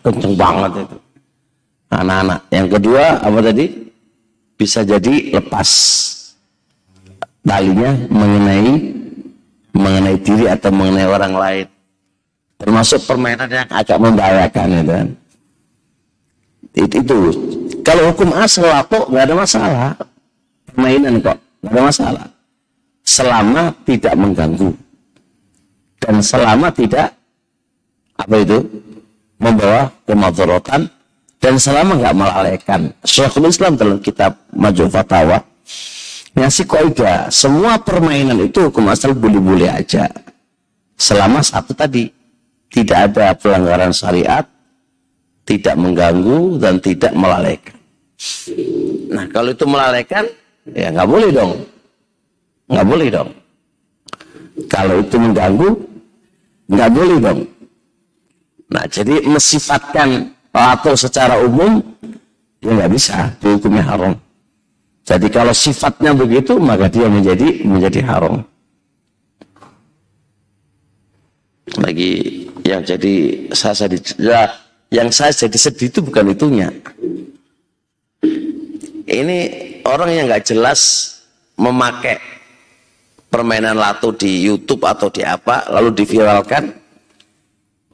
kenceng 0.00 0.32
banget 0.32 0.88
itu 0.88 0.96
anak-anak. 1.92 2.40
Yang 2.48 2.66
kedua 2.80 3.04
apa 3.20 3.38
tadi? 3.44 3.66
Bisa 4.56 4.80
jadi 4.80 5.36
lepas 5.36 5.68
talinya 7.44 7.92
mengenai 8.08 8.96
mengenai 9.76 10.16
diri 10.24 10.48
atau 10.48 10.72
mengenai 10.72 11.04
orang 11.04 11.34
lain. 11.36 11.66
Termasuk 12.60 13.00
permainan 13.08 13.48
yang 13.48 13.68
agak 13.72 13.96
membahayakan 13.96 14.68
itu 14.84 14.92
kan. 14.92 15.08
Itu, 16.76 16.94
itu. 17.00 17.16
Kalau 17.80 18.12
hukum 18.12 18.30
asal 18.36 18.68
kok 18.84 19.08
nggak 19.08 19.24
ada 19.24 19.34
masalah. 19.34 19.90
Permainan 20.68 21.24
kok 21.24 21.38
nggak 21.64 21.72
ada 21.72 21.82
masalah. 21.82 22.26
Selama 23.00 23.72
tidak 23.88 24.14
mengganggu 24.14 24.70
dan 26.00 26.14
selama 26.20 26.68
tidak 26.70 27.16
apa 28.16 28.36
itu 28.38 28.58
membawa 29.40 29.88
kemadharatan 30.04 30.86
dan 31.40 31.54
selama 31.56 31.96
nggak 31.96 32.16
melalaikan. 32.16 32.80
Syekhul 33.02 33.48
Islam 33.48 33.80
dalam 33.80 33.98
kitab 34.04 34.36
Maju 34.52 34.84
Fatawa 34.92 35.40
ngasih 36.36 36.66
kaidah 36.68 37.26
semua 37.32 37.80
permainan 37.82 38.38
itu 38.38 38.70
hukum 38.70 38.86
asal 38.86 39.16
boleh-boleh 39.18 39.66
aja 39.66 40.06
selama 40.94 41.42
satu 41.42 41.74
tadi 41.74 42.06
tidak 42.70 43.10
ada 43.10 43.34
pelanggaran 43.34 43.90
syariat 43.90 44.46
tidak 45.50 45.74
mengganggu 45.74 46.62
dan 46.62 46.78
tidak 46.78 47.10
melalaikan. 47.10 47.74
Nah 49.10 49.26
kalau 49.34 49.50
itu 49.50 49.66
melalaikan 49.66 50.24
ya 50.70 50.94
nggak 50.94 51.10
boleh 51.10 51.30
dong. 51.34 51.52
Nggak 52.70 52.86
boleh 52.86 53.08
dong. 53.10 53.30
Kalau 54.70 54.94
itu 55.02 55.16
mengganggu 55.18 55.68
nggak 56.70 56.90
boleh 56.94 57.18
dong. 57.18 57.40
Nah 58.70 58.84
jadi 58.86 59.26
mensifatkan 59.26 60.30
atau 60.54 60.94
secara 60.94 61.42
umum 61.42 61.82
ya 62.62 62.70
nggak 62.70 62.92
bisa. 62.94 63.34
Hukumnya 63.42 63.82
haram. 63.82 64.14
Jadi 65.02 65.26
kalau 65.34 65.50
sifatnya 65.50 66.14
begitu 66.14 66.54
maka 66.62 66.86
dia 66.86 67.10
menjadi 67.10 67.66
menjadi 67.66 68.06
haram. 68.06 68.46
Lagi 71.74 72.39
yang 72.70 72.82
jadi 72.86 73.14
saya 73.50 73.74
sedih, 73.74 74.00
ya, 74.22 74.46
yang 74.94 75.10
saya 75.10 75.34
jadi 75.34 75.58
sedih 75.58 75.90
itu 75.90 76.00
bukan 76.06 76.30
itunya. 76.30 76.70
Ini 79.10 79.38
orang 79.82 80.10
yang 80.14 80.30
nggak 80.30 80.54
jelas 80.54 80.80
memakai 81.58 82.22
permainan 83.26 83.74
lato 83.74 84.14
di 84.14 84.46
YouTube 84.46 84.86
atau 84.86 85.10
di 85.10 85.26
apa 85.26 85.66
lalu 85.70 85.94
diviralkan 85.98 86.70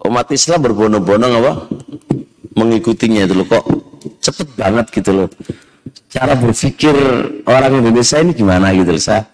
umat 0.04 0.28
Islam 0.32 0.60
berbondong-bondong 0.64 1.32
apa 1.40 1.52
mengikutinya 2.56 3.24
itu 3.28 3.34
loh 3.36 3.48
kok 3.48 3.64
cepet 4.20 4.48
banget 4.56 4.86
gitu 4.92 5.10
loh. 5.12 5.28
Cara 6.12 6.36
berpikir 6.36 6.94
orang 7.48 7.80
Indonesia 7.80 8.20
ini 8.20 8.32
gimana 8.32 8.72
gitu 8.76 8.92
loh 8.96 9.02
saya 9.02 9.24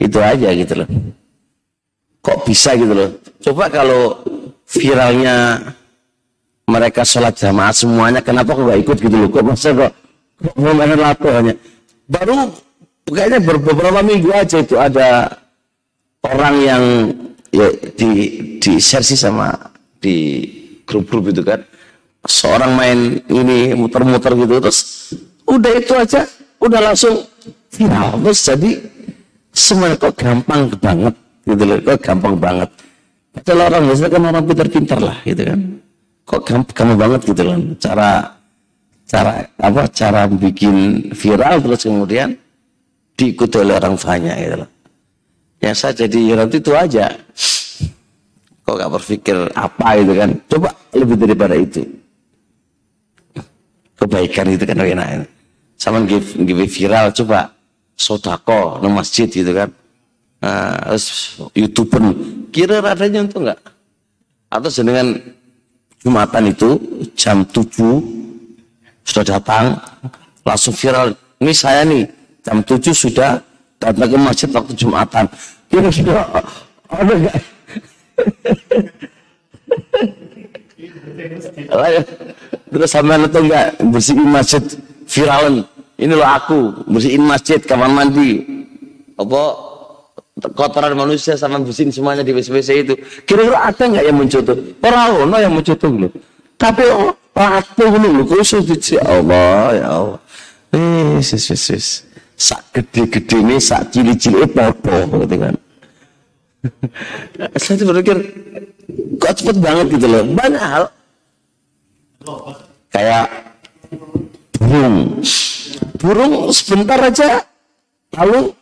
itu 0.00 0.18
aja 0.20 0.48
gitu 0.56 0.74
loh. 0.84 0.88
Kok 2.20 2.38
bisa 2.48 2.76
gitu 2.76 2.92
loh? 2.92 3.10
Coba 3.44 3.70
kalau 3.70 4.18
viralnya 4.66 5.62
mereka 6.66 7.06
sholat 7.06 7.38
jamaah 7.38 7.70
semuanya. 7.70 8.20
Kenapa 8.20 8.58
kok 8.58 8.66
gak 8.66 8.80
ikut 8.82 8.98
gitu 8.98 9.16
loh? 9.16 9.28
Kok 9.30 9.44
masa 9.46 9.68
kok 9.72 9.92
main 10.58 10.98
lato 10.98 11.28
hanya 11.32 11.54
baru 12.04 12.52
kayaknya 13.08 13.40
beberapa 13.40 14.00
minggu 14.04 14.28
aja 14.34 14.60
itu 14.60 14.76
ada 14.76 15.32
orang 16.26 16.54
yang 16.60 16.82
ya 17.54 17.70
di 17.96 18.10
di 18.60 18.72
share 18.76 19.06
sih 19.06 19.16
sama 19.16 19.54
di 20.02 20.44
grup-grup 20.84 21.30
itu 21.30 21.42
kan. 21.46 21.62
Seorang 22.26 22.74
main 22.74 22.98
ini 23.30 23.70
muter-muter 23.78 24.34
gitu. 24.34 24.58
Terus 24.58 24.78
udah 25.46 25.72
itu 25.78 25.94
aja 25.94 26.26
udah 26.58 26.80
langsung 26.82 27.22
viral. 27.70 28.18
Terus 28.26 28.40
jadi 28.42 28.70
semuanya 29.54 29.96
kok 29.96 30.18
gampang 30.18 30.74
banget 30.82 31.14
gitu 31.46 31.62
loh. 31.62 31.78
Kok 31.78 31.98
gampang 32.02 32.34
banget 32.34 32.70
padahal 33.36 33.60
orang 33.68 33.82
biasanya 33.92 34.10
kan 34.10 34.22
orang 34.24 34.44
pintar-pintar 34.48 35.00
lah 35.04 35.16
gitu 35.28 35.42
kan. 35.44 35.60
Kok 36.26 36.40
gampang, 36.42 36.98
banget 36.98 37.20
gitu 37.28 37.42
loh 37.46 37.56
cara 37.78 38.08
cara 39.06 39.30
apa 39.62 39.82
cara 39.92 40.26
bikin 40.26 41.08
viral 41.14 41.62
terus 41.62 41.86
kemudian 41.86 42.34
diikuti 43.14 43.56
oleh 43.60 43.76
orang 43.76 43.94
banyak 43.94 44.36
gitu 44.40 44.56
loh. 44.64 44.70
Yang 45.60 45.76
saya 45.76 45.92
jadi 46.06 46.20
nanti 46.34 46.56
itu 46.58 46.72
aja. 46.74 47.06
Kok 48.66 48.74
gak 48.74 48.92
berpikir 48.98 49.36
apa 49.54 49.86
gitu 50.02 50.12
kan. 50.18 50.30
Coba 50.50 50.68
lebih 50.90 51.16
daripada 51.22 51.54
itu. 51.54 51.86
Kebaikan 53.96 54.50
itu 54.50 54.64
kan 54.66 54.82
enak. 54.82 55.30
Sama 55.78 56.02
give, 56.02 56.34
give 56.42 56.66
viral 56.66 57.14
coba 57.14 57.54
sodako 57.96 58.82
di 58.84 58.88
masjid 58.92 59.24
gitu 59.30 59.52
kan 59.56 59.72
terus 60.86 61.36
youtuber. 61.52 62.02
Kira 62.50 62.80
adanya 62.80 63.22
untuk 63.24 63.44
enggak 63.44 63.60
atau 64.46 64.70
dengan 64.70 65.18
jumatan 66.00 66.54
itu 66.54 66.78
jam 67.18 67.42
7 67.44 67.66
sudah 69.04 69.24
datang 69.26 69.76
langsung 70.46 70.72
viral. 70.72 71.12
Ini 71.42 71.52
saya 71.52 71.84
nih 71.84 72.06
jam 72.46 72.62
7 72.62 72.94
sudah 72.94 73.42
datang 73.76 74.08
ke 74.08 74.18
masjid 74.18 74.48
waktu 74.54 74.72
jumatan. 74.72 75.24
Kira-kira 75.68 76.22
ada 76.86 77.12
enggak 77.12 77.36
terus 82.70 82.90
sama 82.92 83.18
itu 83.18 83.38
enggak 83.40 83.66
bersihin 83.90 84.28
masjid 84.30 84.62
viralan 85.10 85.64
ini 85.96 86.12
loh 86.12 86.28
aku 86.28 86.58
bersihin 86.92 87.24
masjid 87.24 87.56
kamar 87.56 87.88
mandi. 87.88 88.44
Apa 89.16 89.42
kotoran 90.36 90.92
manusia 90.92 91.32
sama 91.34 91.56
bersihin 91.60 91.88
semuanya 91.88 92.20
di 92.20 92.36
WC-WC 92.36 92.70
itu. 92.84 92.94
Kira-kira 93.24 93.72
ada 93.72 93.84
nggak 93.88 94.04
yang 94.04 94.16
mencontoh 94.20 94.56
orang 94.84 95.24
ono 95.24 95.36
yang 95.40 95.52
mencontoh 95.56 95.88
loh 95.88 96.12
tapi 96.56 96.88
oh 96.88 97.12
patuh 97.36 97.92
loh 98.00 98.24
khusus 98.24 98.64
di 98.64 98.96
Allah 99.00 99.76
ya 99.76 99.86
Allah. 99.92 100.20
Eh 100.72 101.20
sis 101.24 101.40
sis 101.40 101.60
sis 101.60 101.86
sak 102.36 102.68
gede-gede 102.72 103.40
ini 103.40 103.56
sak 103.56 103.92
cili-cili 103.92 104.44
apa 104.44 105.08
gitu 105.24 105.36
kan? 105.40 105.54
Saya 107.60 107.74
tuh 107.80 107.86
berpikir 107.92 108.16
kok 109.20 109.34
cepet 109.36 109.56
banget 109.60 109.86
gitu 109.96 110.06
loh. 110.08 110.24
Banyak 110.36 110.64
hal 110.64 110.84
kayak 112.92 113.26
burung. 114.56 115.20
Burung 115.96 116.32
sebentar 116.52 117.00
aja 117.00 117.44
lalu 118.16 118.52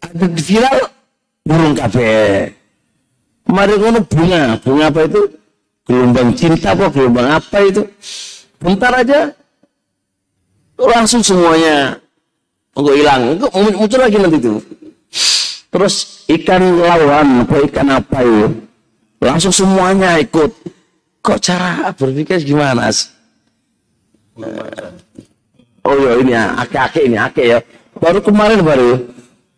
ada 0.00 0.26
di 0.28 0.42
viral 0.44 0.99
burung 1.44 1.74
kafe. 1.76 2.48
Kemarin 3.46 3.76
ngono 3.82 4.00
bunga, 4.06 4.42
bunga 4.62 4.84
apa 4.92 5.00
itu? 5.10 5.22
Gelombang 5.88 6.30
cinta 6.38 6.76
apa 6.76 6.86
gelombang 6.92 7.28
apa 7.34 7.58
itu? 7.66 7.82
Bentar 8.60 8.92
aja 8.94 9.32
langsung 10.76 11.24
semuanya 11.24 11.98
enggak 12.76 12.96
hilang, 12.96 13.22
enggak 13.36 13.50
muncul 13.52 14.00
lagi 14.00 14.16
nanti 14.20 14.38
itu. 14.38 14.54
Terus 15.70 16.26
ikan 16.26 16.62
lawan, 16.82 17.46
apa 17.46 17.56
ikan 17.70 17.88
apa 17.90 18.18
itu? 18.22 18.46
Langsung 19.20 19.52
semuanya 19.52 20.18
ikut. 20.18 20.50
Kok 21.20 21.40
cara 21.44 21.92
berpikir 21.92 22.40
gimana? 22.40 22.88
Oh 25.84 25.96
ya 25.96 26.12
ini 26.16 26.32
ya, 26.32 26.56
ake-ake 26.64 27.00
ini 27.08 27.16
ake 27.20 27.42
ya. 27.56 27.58
Baru 28.00 28.24
kemarin 28.24 28.64
baru 28.64 29.04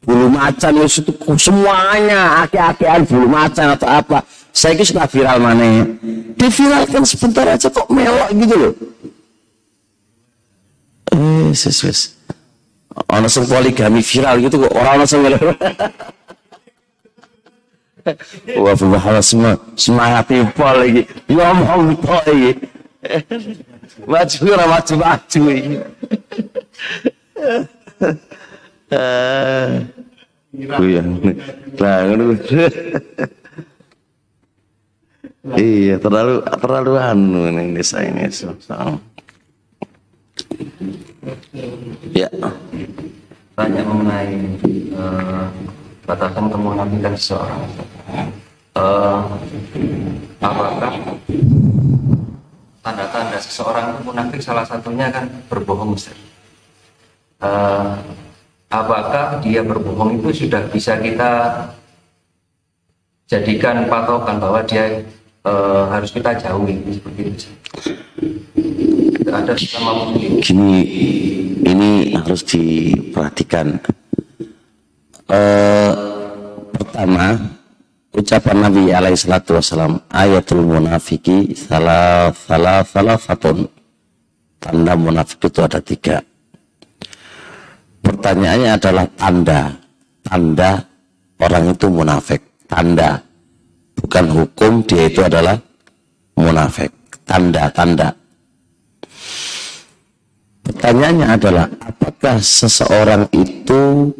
bulu 0.02 0.26
macan 0.28 0.82
itu 0.82 1.12
semuanya 1.38 2.42
ake-akean 2.46 3.06
bulu 3.06 3.28
macan 3.30 3.70
atau 3.74 3.88
apa. 3.88 4.22
Saya 4.52 4.76
kira 4.76 4.84
sudah 4.84 5.08
viral 5.08 5.40
mana 5.40 5.64
ya. 5.64 5.84
Diviralkan 6.36 7.08
sebentar 7.08 7.48
aja 7.48 7.72
kok 7.72 7.88
melok 7.88 8.28
gitu 8.36 8.54
loh. 8.58 8.74
Eh, 11.12 11.52
ses. 11.56 12.16
Orang 13.08 13.28
sing 13.32 13.48
poligami 13.48 14.04
viral 14.04 14.36
gitu 14.44 14.60
kok 14.60 14.76
orang 14.76 15.00
langsung 15.00 15.24
melok. 15.24 15.40
Wah, 18.58 18.74
bahasa 18.74 19.22
semua 19.22 19.54
semangat 19.78 20.26
pol 20.58 20.74
lagi. 20.74 21.06
Ngomong 21.30 21.94
pol 22.02 22.18
lagi. 22.26 22.58
maju 24.06 24.52
ora 24.52 24.66
maju 24.66 24.96
maju 24.96 25.42
iki 30.72 30.88
Iya, 30.88 31.02
nah, 31.76 31.98
iya 35.58 35.96
terlalu 35.98 36.34
terlalu 36.62 36.92
anu 36.96 37.40
ini 37.50 37.74
desa 37.74 38.00
ini. 38.06 38.30
Ya. 42.14 42.28
Tanya 43.52 43.82
mengenai 43.84 44.32
uh, 44.96 45.44
batasan 46.08 46.46
kemunafikan 46.48 47.14
seseorang. 47.18 47.62
Uh, 48.72 49.20
apakah 50.40 50.92
tanda-tanda 52.80 53.38
seseorang 53.38 54.00
munafik 54.00 54.40
salah 54.40 54.64
satunya 54.64 55.12
kan 55.12 55.28
berbohong 55.52 55.92
Ustaz. 55.92 56.16
Uh, 57.42 57.98
apakah 58.72 59.38
dia 59.44 59.60
berbohong 59.60 60.24
itu 60.24 60.48
sudah 60.48 60.64
bisa 60.72 60.96
kita 60.96 61.52
jadikan 63.28 63.84
patokan 63.86 64.40
bahwa 64.40 64.64
dia 64.64 65.04
uh, 65.44 65.92
harus 65.92 66.08
kita 66.08 66.32
jauhi 66.40 66.80
seperti 66.88 67.22
itu 67.28 67.48
ada 69.32 69.56
sama 69.56 70.12
Gini, 70.44 70.84
ini 71.64 72.12
harus 72.12 72.44
diperhatikan. 72.44 73.80
Uh, 75.24 75.90
pertama, 76.76 77.40
ucapan 78.12 78.56
Nabi 78.68 78.92
alaihi 78.92 79.16
salatu 79.16 79.56
wasalam, 79.56 80.04
ayatul 80.12 80.60
munafiki 80.68 81.56
salah 81.56 82.28
salah 82.36 82.84
salah 82.84 83.16
fatun. 83.16 83.64
Tanda 84.60 84.94
munafik 84.94 85.42
itu 85.42 85.58
ada 85.64 85.80
tiga. 85.80 86.20
Pertanyaannya 88.02 88.70
adalah 88.74 89.06
tanda. 89.14 89.60
Tanda 90.26 90.70
orang 91.38 91.64
itu 91.70 91.86
munafik. 91.86 92.42
Tanda. 92.66 93.22
Bukan 93.98 94.26
hukum, 94.34 94.82
dia 94.82 95.06
itu 95.06 95.22
adalah 95.22 95.54
munafik. 96.34 96.90
Tanda-tanda. 97.22 98.10
Pertanyaannya 100.62 101.26
adalah 101.26 101.66
apakah 101.82 102.38
seseorang 102.38 103.26
itu 103.34 104.10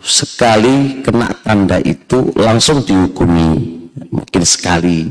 sekali 0.00 1.04
kena 1.04 1.32
tanda 1.44 1.80
itu 1.84 2.32
langsung 2.36 2.80
dihukumi? 2.84 3.76
Mungkin 4.12 4.42
sekali. 4.44 5.08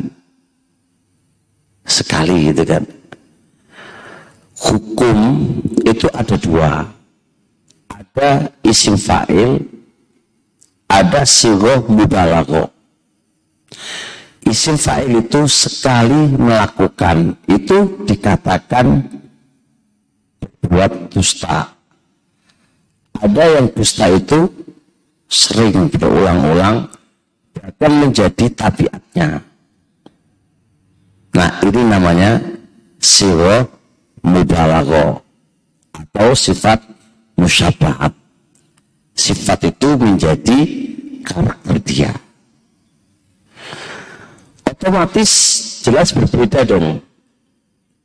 Sekali 1.86 2.49
gitu 2.49 2.66
kan. 2.66 2.84
Hukum 4.58 5.18
itu 5.86 6.10
ada 6.10 6.36
dua. 6.38 6.95
Ada 8.16 8.47
isim 8.63 8.95
fa'il, 8.95 9.59
ada 10.88 11.28
sigoh 11.28 11.84
mubalago. 11.91 12.72
Isim 14.47 14.80
fa'il 14.80 15.20
itu 15.20 15.43
sekali 15.51 16.32
melakukan, 16.32 17.36
itu 17.43 18.07
dikatakan 18.07 19.03
buat 20.63 21.11
dusta. 21.11 21.76
Ada 23.20 23.43
yang 23.59 23.68
dusta 23.76 24.07
itu 24.07 24.47
sering 25.28 25.91
berulang-ulang 25.91 26.88
bahkan 27.51 27.91
menjadi 27.99 28.47
tabiatnya. 28.55 29.43
Nah 31.36 31.51
ini 31.68 31.82
namanya 31.84 32.39
siwa 32.95 33.68
mubalago 34.24 35.20
atau 35.91 36.32
sifat 36.32 36.95
musyabahat. 37.40 38.12
Sifat 39.16 39.72
itu 39.72 39.96
menjadi 39.96 40.60
karakter 41.24 41.76
dia. 41.80 42.12
Otomatis 44.68 45.32
jelas 45.88 46.12
berbeda 46.12 46.68
dong. 46.68 47.00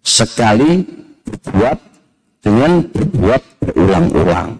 Sekali 0.07 0.87
berbuat 1.27 1.79
dengan 2.41 2.87
berbuat 2.89 3.43
berulang-ulang. 3.61 4.57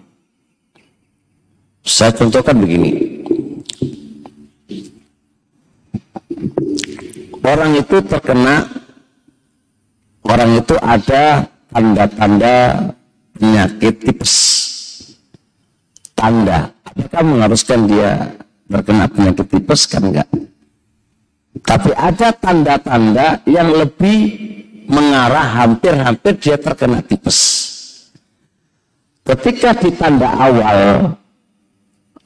Saya 1.81 2.13
contohkan 2.13 2.61
begini. 2.61 3.21
Orang 7.41 7.73
itu 7.73 7.97
terkena, 8.05 8.69
orang 10.21 10.61
itu 10.61 10.77
ada 10.77 11.49
tanda-tanda 11.73 12.55
penyakit 13.33 13.97
tipes. 13.97 14.60
Tanda. 16.21 16.69
Apakah 16.85 17.21
mengharuskan 17.25 17.89
dia 17.89 18.29
terkena 18.69 19.09
penyakit 19.09 19.47
tipes? 19.49 19.89
Kan 19.89 20.13
enggak. 20.13 20.29
Tapi 21.65 21.91
ada 21.97 22.29
tanda-tanda 22.29 23.41
yang 23.49 23.73
lebih 23.73 24.19
mengarah 24.85 25.65
hampir-hampir 25.65 26.37
dia 26.37 26.61
terkena 26.61 27.01
tipes. 27.01 27.39
Ketika 29.25 29.73
di 29.81 29.89
tanda 29.97 30.29
awal 30.29 31.09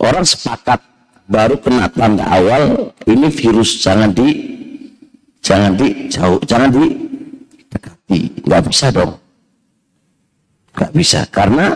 orang 0.04 0.26
sepakat 0.28 0.84
baru 1.32 1.56
kena 1.58 1.88
tanda 1.88 2.28
awal 2.28 2.92
ini 3.08 3.32
virus 3.32 3.80
jangan 3.82 4.12
di 4.12 4.30
jangan 5.42 5.74
di 5.74 6.10
jauh 6.10 6.38
jangan 6.46 6.70
di 6.70 6.86
dekati 7.70 8.46
nggak 8.46 8.62
bisa 8.70 8.94
dong 8.94 9.18
nggak 10.78 10.92
bisa 10.94 11.20
karena 11.34 11.74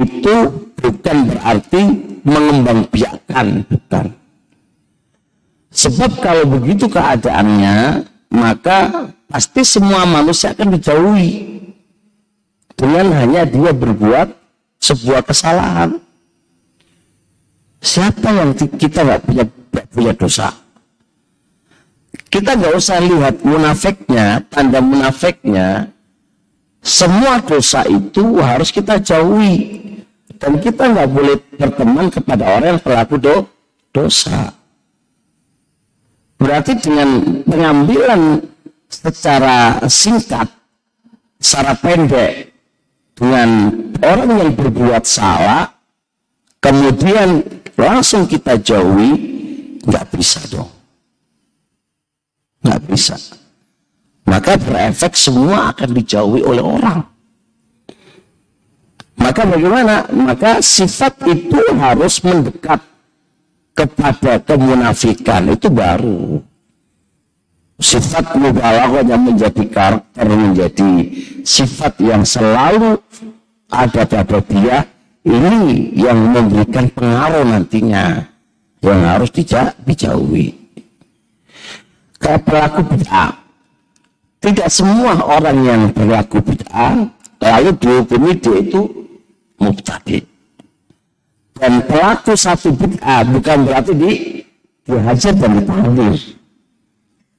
itu 0.00 0.36
bukan 0.82 1.16
berarti 1.30 1.82
mengembang 2.26 2.84
biakan 2.90 3.62
bukan 3.70 4.06
sebab 5.72 6.10
kalau 6.18 6.44
begitu 6.58 6.90
keadaannya 6.90 8.04
maka 8.32 9.08
pasti 9.30 9.64
semua 9.64 10.04
manusia 10.04 10.52
akan 10.52 10.76
dijauhi 10.76 11.52
dengan 12.76 13.14
hanya 13.14 13.46
dia 13.46 13.70
berbuat 13.70 14.28
sebuah 14.82 15.22
kesalahan. 15.22 16.02
Siapa 17.82 18.28
yang 18.30 18.50
kita 18.58 19.06
nggak 19.06 19.22
punya 19.22 19.44
gak 19.46 19.86
punya 19.94 20.12
dosa? 20.18 20.48
Kita 22.32 22.58
nggak 22.58 22.74
usah 22.74 22.98
lihat 22.98 23.34
munafiknya, 23.46 24.42
tanda 24.50 24.82
munafiknya. 24.82 25.90
Semua 26.82 27.38
dosa 27.38 27.86
itu 27.86 28.42
harus 28.42 28.74
kita 28.74 28.98
jauhi. 28.98 29.78
Dan 30.42 30.58
kita 30.58 30.90
nggak 30.90 31.10
boleh 31.14 31.38
berteman 31.54 32.10
kepada 32.10 32.58
orang 32.58 32.74
yang 32.74 32.82
pelaku 32.82 33.14
do, 33.14 33.46
dosa. 33.94 34.50
Berarti 36.34 36.74
dengan 36.82 37.22
pengambilan 37.46 38.42
secara 38.90 39.78
singkat, 39.86 40.50
secara 41.38 41.78
pendek, 41.78 42.50
dengan 43.14 43.70
orang 44.02 44.30
yang 44.42 44.50
berbuat 44.58 45.06
salah, 45.06 45.70
kemudian 46.58 47.46
langsung 47.78 48.26
kita 48.26 48.58
jauhi, 48.58 49.14
nggak 49.86 50.10
bisa 50.10 50.42
dong. 50.50 50.74
Nggak 52.66 52.82
bisa. 52.90 53.14
Maka 54.26 54.58
berefek 54.58 55.14
semua 55.14 55.70
akan 55.70 55.88
dijauhi 55.94 56.42
oleh 56.42 56.66
orang. 56.66 57.11
Maka 59.22 59.42
bagaimana? 59.46 59.94
Maka 60.10 60.58
sifat 60.58 61.14
itu 61.30 61.62
harus 61.78 62.18
mendekat 62.26 62.82
kepada 63.72 64.42
kemunafikan. 64.42 65.46
Itu 65.54 65.70
baru. 65.70 66.42
Sifat 67.82 68.38
mubalaghah 68.38 69.02
yang 69.02 69.22
menjadi 69.26 69.62
karakter 69.66 70.26
menjadi 70.26 70.90
sifat 71.42 71.98
yang 71.98 72.22
selalu 72.22 72.98
ada 73.70 74.02
pada 74.06 74.38
dia 74.46 74.86
ini 75.26 75.90
yang 75.98 76.18
memberikan 76.30 76.86
pengaruh 76.94 77.42
nantinya 77.42 78.22
yang 78.82 79.00
harus 79.02 79.30
dijak, 79.34 79.74
dijauhi. 79.82 80.54
Ke 82.22 82.38
pelaku 82.38 82.86
bid'ah 82.86 83.42
tidak 84.42 84.68
semua 84.70 85.22
orang 85.22 85.58
yang 85.62 85.82
berlaku 85.94 86.42
bid'ah 86.42 87.06
lalu 87.42 87.70
dihukumi 87.78 88.34
dia 88.38 88.58
itu 88.58 89.01
mubtadi. 89.62 90.18
Dan 91.54 91.78
pelaku 91.86 92.34
satu 92.34 92.74
bid'ah 92.74 93.22
bukan 93.30 93.58
berarti 93.62 93.92
di 93.94 94.12
dihajar 94.82 95.30
dan 95.38 95.62
ditahdir 95.62 96.42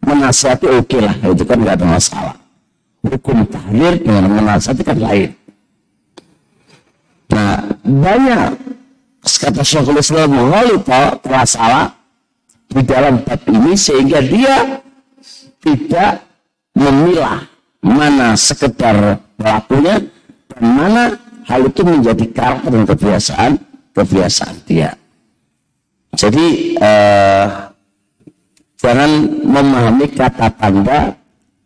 menasihati 0.03 0.67
oke 0.67 0.87
okay 0.87 1.01
lah 1.03 1.15
itu 1.27 1.43
kan 1.43 1.57
nggak 1.59 1.75
ada 1.79 1.87
masalah. 1.87 2.35
Hukum 3.03 3.43
tahdir 3.51 3.99
dengan 3.99 4.31
menasihati 4.31 4.83
kan 4.83 4.97
lain. 4.99 5.29
Nah 7.35 7.59
banyak 7.83 8.47
kata 9.23 9.63
Syekhul 9.63 9.99
Islam 9.99 10.31
menghalita 10.31 11.19
telah 11.19 11.45
salah 11.47 11.87
di 12.71 12.81
dalam 12.83 13.19
bab 13.23 13.39
ini 13.47 13.73
sehingga 13.75 14.19
dia 14.23 14.79
tidak 15.63 16.23
memilah 16.75 17.47
mana 17.83 18.35
sekedar 18.35 19.19
pelakunya 19.35 19.99
dan 20.51 20.63
mana 20.63 21.03
hal 21.47 21.61
itu 21.67 21.81
menjadi 21.83 22.25
karakter 22.31 22.69
dan 22.71 22.83
kebiasaan 22.87 23.51
kebiasaan 23.93 24.55
dia 24.67 24.91
jadi 26.13 26.45
eh, 26.77 27.47
Jangan 28.83 29.11
memahami 29.47 30.11
kata 30.11 30.51
tanda 30.59 31.15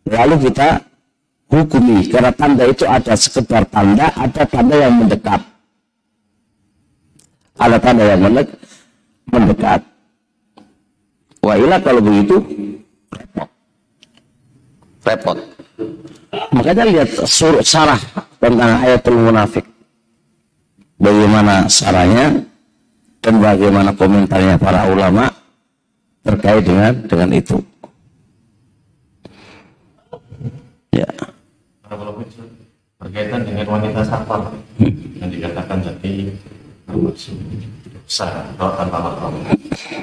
lalu 0.06 0.46
kita 0.46 0.78
hukumi 1.50 2.06
karena 2.06 2.30
tanda 2.30 2.62
itu 2.62 2.86
ada 2.86 3.18
sekedar 3.18 3.66
tanda, 3.66 4.06
ada 4.14 4.46
tanda 4.46 4.78
yang 4.78 4.94
mendekat. 4.94 5.42
ada 7.58 7.74
tanda 7.82 8.06
yang 8.06 8.22
mendekat. 9.26 9.82
Wah 11.42 11.58
ilah 11.58 11.82
kalau 11.82 11.98
begitu 11.98 12.38
repot. 13.10 13.50
Repot. 15.02 15.38
Makanya 16.28 16.84
lihat 16.84 17.08
suruh 17.24 17.64
sarah 17.64 17.98
tentang 18.36 18.84
ayatul 18.84 19.16
munafik. 19.16 19.64
Bagaimana 20.98 21.70
sarahnya 21.70 22.42
dan 23.22 23.34
bagaimana 23.38 23.90
komentarnya 23.94 24.58
para 24.58 24.90
ulama 24.90 25.30
terkait 26.26 26.66
dengan 26.66 26.92
dengan 27.06 27.30
itu. 27.32 27.56
Ya. 30.92 31.08
Berkaitan 32.98 33.46
dengan 33.46 33.66
wanita 33.70 34.02
safar 34.02 34.50
yang 35.22 35.30
dikatakan 35.30 35.78
tadi 35.86 36.34
besar 38.08 38.48
atau 38.56 38.72
tanpa 38.74 38.98
mahram. 39.04 39.36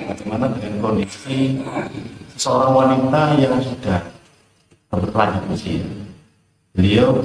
Bagaimana 0.05 0.45
dengan 0.55 0.78
kondisi 0.80 1.59
seorang 2.38 2.71
wanita 2.71 3.21
yang 3.41 3.57
sudah 3.57 3.99
berlanjut 4.93 5.43
usia? 5.49 6.05
Beliau 6.76 7.15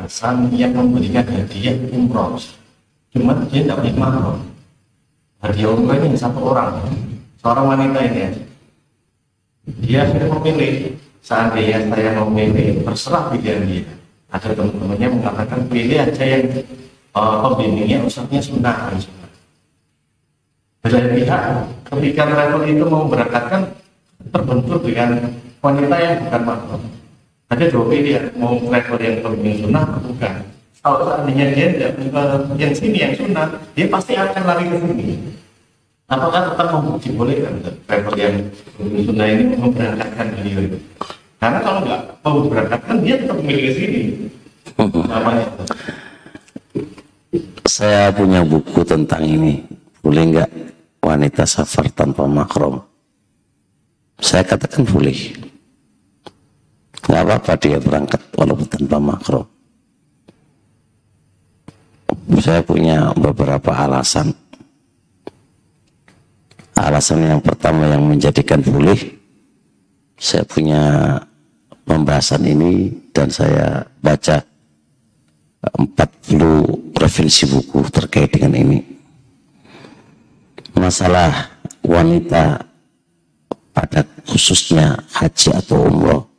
pasan 0.00 0.48
yang 0.56 0.72
memberikan 0.72 1.20
hadiah 1.28 1.76
umroh, 1.92 2.40
cuma 3.12 3.36
dia 3.52 3.60
tidak 3.60 3.76
punya 3.84 3.92
mahram. 4.00 4.40
Hadiah 5.44 5.68
umroh 5.68 6.00
ini 6.00 6.16
satu 6.16 6.40
orang, 6.40 6.80
seorang 7.44 7.66
wanita 7.76 8.00
ini. 8.08 8.18
Aja. 8.24 8.42
Dia 9.84 10.00
sudah 10.08 10.28
memilih. 10.32 10.96
Seandainya 11.24 11.88
saya 11.88 12.20
memilih 12.20 12.84
berserah 12.84 13.32
pilihan 13.32 13.64
dia. 13.68 13.84
Ada 14.32 14.56
teman-temannya 14.56 15.08
mengatakan 15.08 15.60
pilih 15.72 16.00
aja 16.04 16.24
yang 16.24 16.44
uh, 17.16 17.48
pembimbingnya 17.48 18.04
ustadznya 18.04 18.40
sunnah. 18.44 18.92
Dari 20.84 21.08
pihak 21.16 21.42
ketika 21.88 22.22
travel 22.28 22.60
itu 22.68 22.84
mau 22.84 23.08
berangkatkan 23.08 23.72
terbentur 24.28 24.84
dengan 24.84 25.32
wanita 25.64 25.96
yang 25.96 26.16
bukan 26.28 26.42
mahram 26.44 26.82
ada 27.52 27.64
dua 27.68 27.84
pilihan 27.90 28.24
mau 28.38 28.56
travel 28.56 28.98
yang 29.00 29.16
pembimbing 29.20 29.56
sunnah 29.64 29.84
atau 29.84 30.00
bukan 30.08 30.34
kalau 30.84 30.98
seandainya 31.08 31.44
dia 31.52 31.66
tidak 31.76 31.90
yang 32.60 32.74
sini 32.76 32.98
yang 33.00 33.14
sunnah 33.16 33.46
dia 33.76 33.86
pasti 33.88 34.12
akan 34.16 34.42
lari 34.44 34.64
ke 34.68 34.76
sini 34.80 35.06
apakah 36.08 36.40
tetap 36.52 36.68
dibolehkan 37.00 37.52
travel 37.88 38.14
yang 38.16 38.36
pembimbing 38.76 39.04
sunnah 39.04 39.26
ini 39.28 39.42
memberangkatkan 39.56 40.26
beliau 40.40 40.60
itu 40.64 40.78
karena 41.44 41.60
kalau 41.60 41.80
nggak 41.84 42.02
mau 42.24 42.40
berangkatkan 42.48 42.96
dia 43.04 43.20
tetap 43.20 43.36
memilih 43.36 43.72
sini. 43.76 44.00
Namanya. 44.80 45.44
Saya 47.68 48.08
punya 48.16 48.40
buku 48.40 48.80
tentang 48.80 49.20
ini. 49.28 49.60
Boleh 50.00 50.24
nggak 50.32 50.50
wanita 51.04 51.44
safar 51.44 51.92
tanpa 51.92 52.24
makrom? 52.24 52.80
Saya 54.24 54.40
katakan 54.40 54.88
boleh. 54.88 55.36
Nggak 57.04 57.22
apa-apa 57.22 57.52
dia 57.60 57.76
berangkat 57.76 58.20
walaupun 58.32 58.66
tanpa 58.68 58.96
makrom. 58.96 59.46
Saya 62.40 62.64
punya 62.64 63.12
beberapa 63.12 63.72
alasan. 63.72 64.32
Alasan 66.74 67.22
yang 67.22 67.40
pertama 67.44 67.86
yang 67.86 68.02
menjadikan 68.02 68.58
boleh, 68.58 68.98
saya 70.18 70.42
punya 70.42 70.82
pembahasan 71.86 72.42
ini 72.42 72.90
dan 73.14 73.30
saya 73.30 73.86
baca 74.02 74.42
40 75.78 76.98
referensi 76.98 77.46
buku 77.46 77.78
terkait 77.94 78.32
dengan 78.32 78.58
ini. 78.58 78.80
Masalah 80.74 81.30
wanita 81.86 82.58
pada 83.70 84.02
khususnya 84.26 84.98
haji 85.14 85.54
atau 85.54 85.86
umroh 85.86 86.33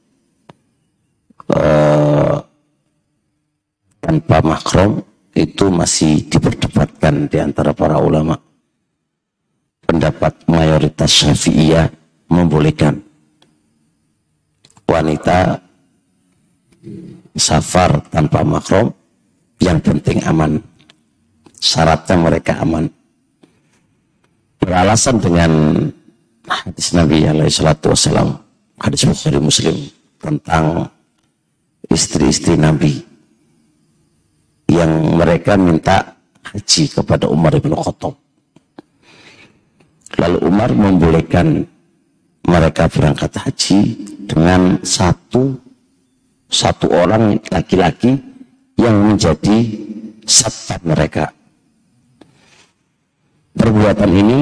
eh, 1.60 2.36
tanpa 4.00 4.38
makrom 4.46 5.02
itu 5.36 5.68
masih 5.68 6.24
diperdebatkan 6.32 7.28
di 7.28 7.38
antara 7.42 7.76
para 7.76 8.00
ulama. 8.00 8.40
Pendapat 9.86 10.34
mayoritas 10.48 11.12
syafi'iyah 11.12 11.92
membolehkan. 12.32 13.04
Wanita 14.86 15.60
safar 17.36 18.00
tanpa 18.14 18.46
makrom 18.46 18.94
yang 19.60 19.82
penting 19.82 20.24
aman. 20.24 20.62
Syaratnya 21.60 22.16
mereka 22.16 22.62
aman. 22.62 22.86
Beralasan 24.62 25.18
dengan 25.22 25.52
hadis 26.46 26.94
Nabi 26.94 27.26
alaihi 27.26 27.54
salatu 27.54 27.94
wassalam 27.94 28.38
hadis 28.82 29.06
Bukhari 29.06 29.40
Muslim 29.42 29.76
tentang 30.22 30.90
istri-istri 31.90 32.58
Nabi 32.58 33.02
yang 34.72 35.16
mereka 35.16 35.56
minta 35.56 36.18
haji 36.42 36.84
kepada 36.90 37.30
Umar 37.30 37.58
bin 37.62 37.74
Khattab 37.74 38.16
lalu 40.20 40.38
Umar 40.46 40.72
membolehkan 40.72 41.68
mereka 42.46 42.88
berangkat 42.88 43.36
haji 43.42 43.80
dengan 44.26 44.80
satu 44.86 45.58
satu 46.46 46.88
orang 46.94 47.42
laki-laki 47.52 48.16
yang 48.80 48.96
menjadi 49.12 49.76
satpam 50.24 50.94
mereka. 50.94 51.32
Perbuatan 53.56 54.12
ini 54.12 54.40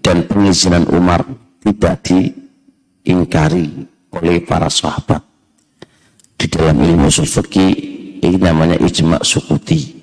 dan 0.00 0.24
pengizinan 0.24 0.88
Umar 0.90 1.22
tidak 1.60 2.00
diingkari 2.08 3.84
oleh 4.16 4.36
para 4.44 4.68
sahabat. 4.72 5.33
Di 6.34 6.46
dalam 6.50 6.76
ilmu 6.82 7.08
sufi 7.08 7.66
ini 8.24 8.36
namanya 8.40 8.80
ijma 8.80 9.20
sukuti. 9.20 10.00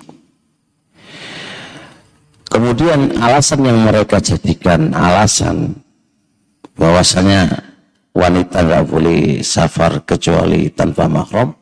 Kemudian 2.52 3.16
alasan 3.16 3.64
yang 3.64 3.88
mereka 3.88 4.20
jadikan 4.20 4.92
alasan 4.92 5.72
bahwasanya 6.76 7.48
wanita 8.12 8.60
nggak 8.60 8.84
boleh 8.92 9.40
safar 9.40 10.04
kecuali 10.04 10.68
tanpa 10.68 11.08
mahram 11.08 11.56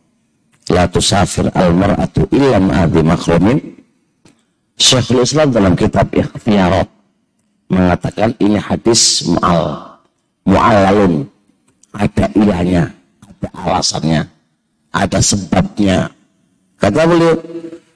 la 0.70 0.90
tusafir 0.90 1.46
al 1.54 1.70
mar'atu 1.74 2.26
illa 2.34 2.58
ma'adhi 2.58 3.02
mahramin 3.06 3.58
Syekhul 4.80 5.22
Islam 5.22 5.52
dalam 5.52 5.76
kitab 5.76 6.08
Ikhtiyarat 6.10 6.88
mengatakan 7.70 8.34
ini 8.42 8.58
hadis 8.58 9.22
mu'al 9.30 9.94
mu'alalun 10.42 11.28
ada 11.94 12.26
ilahnya 12.34 12.90
ada 13.22 13.48
alasannya 13.54 14.26
ada 14.90 15.18
sebabnya 15.22 16.10
kata 16.78 17.02
beliau 17.06 17.34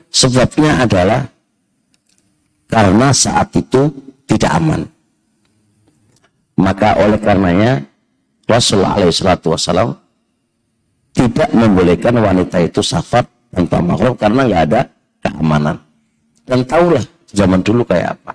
sebabnya 0.09 0.83
adalah 0.83 1.21
karena 2.71 3.09
saat 3.11 3.51
itu 3.55 3.91
tidak 4.31 4.51
aman 4.55 4.83
maka 6.55 6.95
oleh 7.03 7.19
karenanya 7.19 7.83
Rasulullah 8.47 9.01
SAW 9.11 9.99
tidak 11.15 11.51
membolehkan 11.55 12.15
wanita 12.19 12.59
itu 12.63 12.83
safar 12.83 13.25
tanpa 13.55 13.79
mahram 13.79 14.15
karena 14.19 14.41
nggak 14.51 14.63
ada 14.71 14.81
keamanan. 15.23 15.77
Dan 16.45 16.67
tahulah 16.67 17.05
zaman 17.31 17.63
dulu 17.63 17.87
kayak 17.87 18.19
apa. 18.19 18.35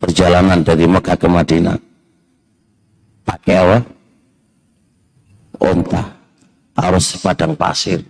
Perjalanan 0.00 0.64
dari 0.66 0.88
Mekah 0.88 1.14
ke 1.14 1.28
Madinah. 1.30 1.78
Pakai 3.22 3.54
apa? 3.54 3.78
Onta. 5.62 6.02
Harus 6.72 7.16
padang 7.20 7.52
pasir. 7.56 8.00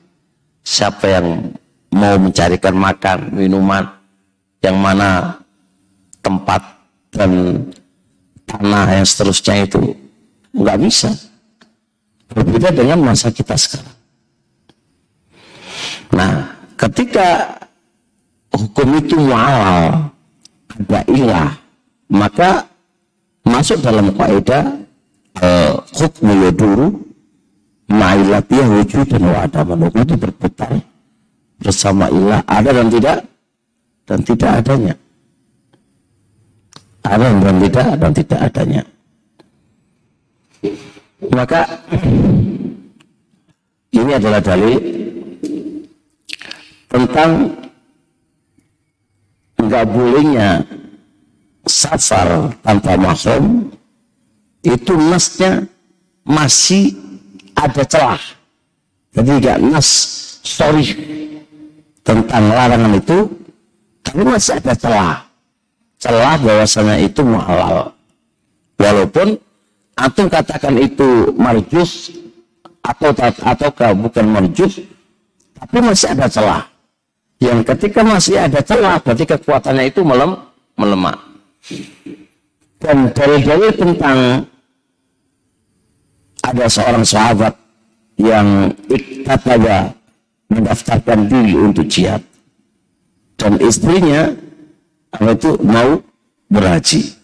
Siapa 0.62 1.06
yang 1.10 1.50
mau 1.90 2.14
mencarikan 2.16 2.74
makan, 2.78 3.34
minuman, 3.34 3.84
yang 4.62 4.78
mana 4.78 5.34
tempat 6.22 6.62
dan 7.10 7.58
tanah 8.46 8.86
yang 9.02 9.06
seterusnya 9.06 9.66
itu 9.66 9.82
Nggak 10.52 10.78
bisa. 10.84 11.10
Berbeda 12.32 12.68
dengan 12.72 13.00
masa 13.00 13.32
kita 13.32 13.56
sekarang. 13.56 13.96
Nah, 16.12 16.60
ketika 16.76 17.56
hukum 18.52 19.00
itu 19.00 19.16
mu'alal, 19.16 20.12
ada 20.68 21.00
ilah, 21.08 21.56
maka 22.12 22.68
masuk 23.48 23.80
dalam 23.80 24.12
kaidah 24.12 24.76
uh, 25.40 25.80
hukmu 25.96 26.48
yaduru 26.48 27.00
ma'ilatiyah 27.92 28.68
wujud 28.80 29.04
dan 29.04 29.22
wa'adaman 29.28 29.78
hukum 29.86 30.00
itu 30.00 30.16
berputar. 30.16 30.72
Bersama 31.60 32.08
ilah. 32.08 32.40
Ada 32.48 32.70
dan 32.74 32.88
tidak? 32.90 33.18
Dan 34.08 34.18
tidak 34.24 34.50
adanya. 34.64 34.94
Ada 37.04 37.26
dan 37.38 37.56
tidak? 37.62 37.86
Dan 38.00 38.10
tidak 38.16 38.40
adanya. 38.40 38.82
Maka 41.30 41.62
ini 43.94 44.10
adalah 44.10 44.40
dalil 44.42 44.78
tentang 46.90 47.30
nggak 49.62 49.84
bolehnya 49.86 50.66
safar 51.62 52.50
tanpa 52.66 52.98
mahram 52.98 53.70
itu 54.66 54.92
nasnya 54.98 55.62
masih 56.26 56.94
ada 57.62 57.82
celah. 57.86 58.22
Jadi 59.12 59.30
nggak 59.38 59.58
nas 59.70 59.88
sorry 60.42 60.86
tentang 62.02 62.50
larangan 62.50 62.92
itu, 62.98 63.18
tapi 64.02 64.20
masih 64.26 64.58
ada 64.58 64.74
celah. 64.74 65.14
Celah 66.02 66.34
bahwasanya 66.42 66.96
itu 66.98 67.22
muhalal. 67.22 67.94
Walaupun 68.74 69.38
antum 69.94 70.26
katakan 70.26 70.74
itu 70.82 71.30
marjus 71.38 72.10
atau 72.82 73.14
atau 73.22 73.70
bukan 73.94 74.26
marjus, 74.26 74.82
tapi 75.54 75.78
masih 75.78 76.10
ada 76.10 76.26
celah. 76.26 76.62
Yang 77.38 77.74
ketika 77.74 78.00
masih 78.02 78.38
ada 78.38 78.62
celah, 78.62 78.98
berarti 79.02 79.26
kekuatannya 79.26 79.90
itu 79.90 80.02
melem, 80.02 80.38
melemah. 80.78 81.18
Dan 82.82 83.10
dalil-dalil 83.14 83.70
tentang 83.78 84.46
ada 86.42 86.66
seorang 86.66 87.06
sahabat 87.06 87.54
yang 88.18 88.74
iktataba 88.90 89.94
mendaftarkan 90.50 91.30
diri 91.30 91.54
untuk 91.56 91.86
jihad. 91.88 92.20
Dan 93.38 93.58
istrinya 93.62 94.30
apa 95.10 95.34
itu 95.34 95.50
mau 95.64 95.98
berhaji. 96.52 97.16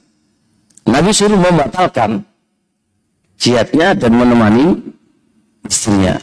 Nabi 0.88 1.10
suruh 1.12 1.36
membatalkan 1.36 2.24
jihadnya 3.36 3.92
dan 3.92 4.16
menemani 4.16 4.80
istrinya. 5.68 6.16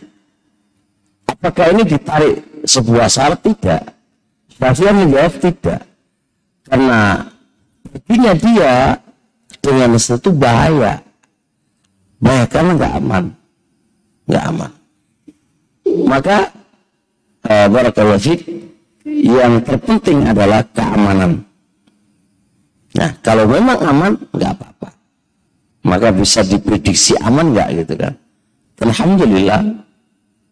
Apakah 1.30 1.72
ini 1.78 1.86
ditarik 1.86 2.66
sebuah 2.66 3.08
syarat? 3.08 3.40
Tidak. 3.46 3.84
Syafi'ah 4.58 4.94
menjawab 4.98 5.34
tidak. 5.38 5.82
Karena 6.66 7.22
perginya 7.86 8.34
dia 8.34 8.74
dengan 9.62 9.94
itu 9.96 10.30
bahaya 10.34 11.05
bahaya 12.20 12.46
karena 12.48 12.72
nggak 12.76 12.94
aman. 13.00 13.26
Nggak 14.26 14.44
aman. 14.50 14.72
Maka 16.06 16.38
uh, 17.46 17.68
barakallahu 17.70 18.34
yang 19.06 19.62
terpenting 19.62 20.26
adalah 20.26 20.66
keamanan. 20.74 21.46
Nah 22.96 23.12
kalau 23.22 23.46
memang 23.46 23.78
aman 23.86 24.12
nggak 24.34 24.52
apa-apa. 24.56 24.90
Maka 25.86 26.10
bisa 26.10 26.42
diprediksi 26.42 27.14
aman 27.22 27.54
nggak 27.54 27.70
gitu 27.86 27.94
kan? 28.00 28.14
Alhamdulillah 28.82 29.62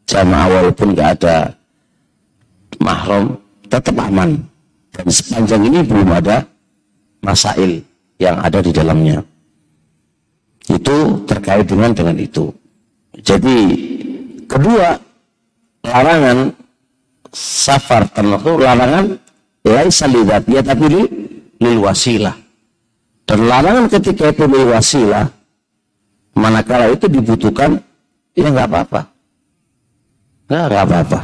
jamaah 0.05 0.47
walaupun 0.47 0.87
nggak 0.93 1.09
ada 1.19 1.35
mahram 2.77 3.35
tetap 3.65 3.97
aman. 3.97 4.37
Dan 4.93 5.09
sepanjang 5.09 5.65
ini 5.65 5.81
belum 5.81 6.05
ada 6.13 6.45
masail 7.25 7.81
yang 8.21 8.37
ada 8.37 8.61
di 8.61 8.69
dalamnya 8.69 9.25
itu 10.71 10.97
terkait 11.27 11.67
dengan 11.67 11.91
dengan 11.91 12.15
itu 12.19 12.53
jadi 13.19 13.57
kedua 14.47 14.97
larangan 15.83 16.53
safar 17.33 18.07
tertentu 18.13 18.61
larangan 18.61 19.17
laisa 19.65 20.05
ya 20.47 20.61
tapi 20.61 20.85
li, 20.91 21.01
lil 21.63 21.77
wasilah. 21.79 22.35
Dan 23.23 23.47
larangan 23.47 23.87
ketika 23.87 24.29
itu 24.29 24.43
lil 24.45 24.69
wasilah 24.69 25.25
manakala 26.35 26.91
itu 26.91 27.07
dibutuhkan 27.07 27.79
ya 28.35 28.47
nggak 28.51 28.67
apa-apa. 28.69 29.01
Nggak 30.47 30.65
nggak 30.69 30.83
apa-apa. 30.85 31.19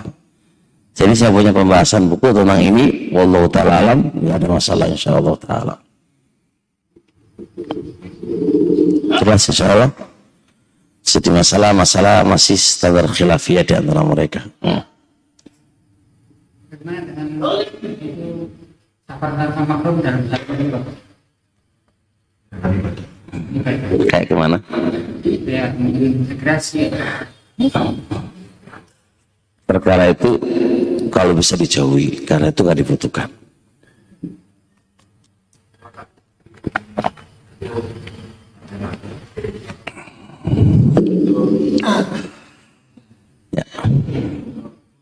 Jadi 0.96 1.14
saya 1.16 1.32
punya 1.32 1.56
pembahasan 1.56 2.12
buku 2.12 2.28
tentang 2.36 2.60
ini 2.60 3.08
wallahu 3.16 3.48
taala 3.48 3.80
alam 3.80 4.12
ada 4.20 4.48
masalah 4.48 4.88
insyaallah 4.92 5.36
taala. 5.40 5.76
Jelas 9.20 9.44
insyaallah. 9.50 9.92
Jadi 11.04 11.30
masalah-masalah 11.34 12.22
masih 12.22 12.54
standar 12.54 13.10
khilafiyah 13.10 13.66
di 13.66 13.74
antara 13.74 14.06
mereka. 14.06 14.46
Hmm. 14.62 14.84
Kayak 24.10 24.26
gimana? 24.30 24.58
Ya, 25.26 25.74
integrasi. 25.74 26.94
Perkara 29.66 30.14
itu 30.14 30.38
kalau 31.10 31.34
bisa 31.34 31.58
dijauhi 31.58 32.24
karena 32.24 32.54
itu 32.54 32.62
nggak 32.62 32.80
dibutuhkan. 32.86 33.30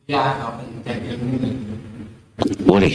Ya. 0.07 0.23
Boleh. 2.63 2.93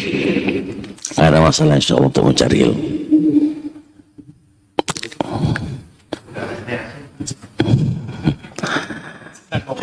Ada 1.15 1.39
masalah 1.39 1.79
insya 1.79 1.95
Allah 1.95 2.11
untuk 2.11 2.25
mencari 2.27 2.57
ilmu. 2.67 2.85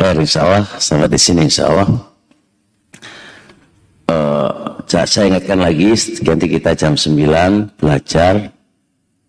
Baik, 0.00 0.26
insya 0.26 0.40
Allah 0.44 0.64
sampai 0.76 1.08
di 1.08 1.20
sini 1.20 1.46
insya 1.48 1.70
Allah. 1.70 1.88
Uh, 4.10 4.82
saya 4.90 5.30
ingatkan 5.30 5.62
lagi 5.62 5.94
ganti 6.20 6.50
kita 6.50 6.74
jam 6.74 6.98
9 6.98 7.78
belajar 7.78 8.50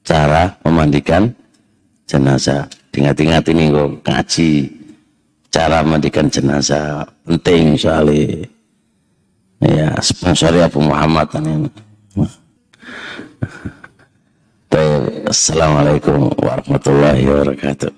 cara 0.01 0.57
memandikan 0.65 1.37
jenazah. 2.11 2.67
Ingat-ingat 2.91 3.47
ini 3.55 3.71
kok 3.71 4.03
ngaji 4.03 4.49
cara 5.47 5.79
memandikan 5.79 6.27
jenazah 6.27 7.07
penting 7.23 7.79
soalnya 7.79 8.43
ya 9.63 9.95
sponsor 10.03 10.51
Abu 10.59 10.83
Muhammad 10.83 11.31
ini. 11.39 11.71
Assalamualaikum 15.31 16.35
warahmatullahi 16.35 17.23
wabarakatuh. 17.23 17.91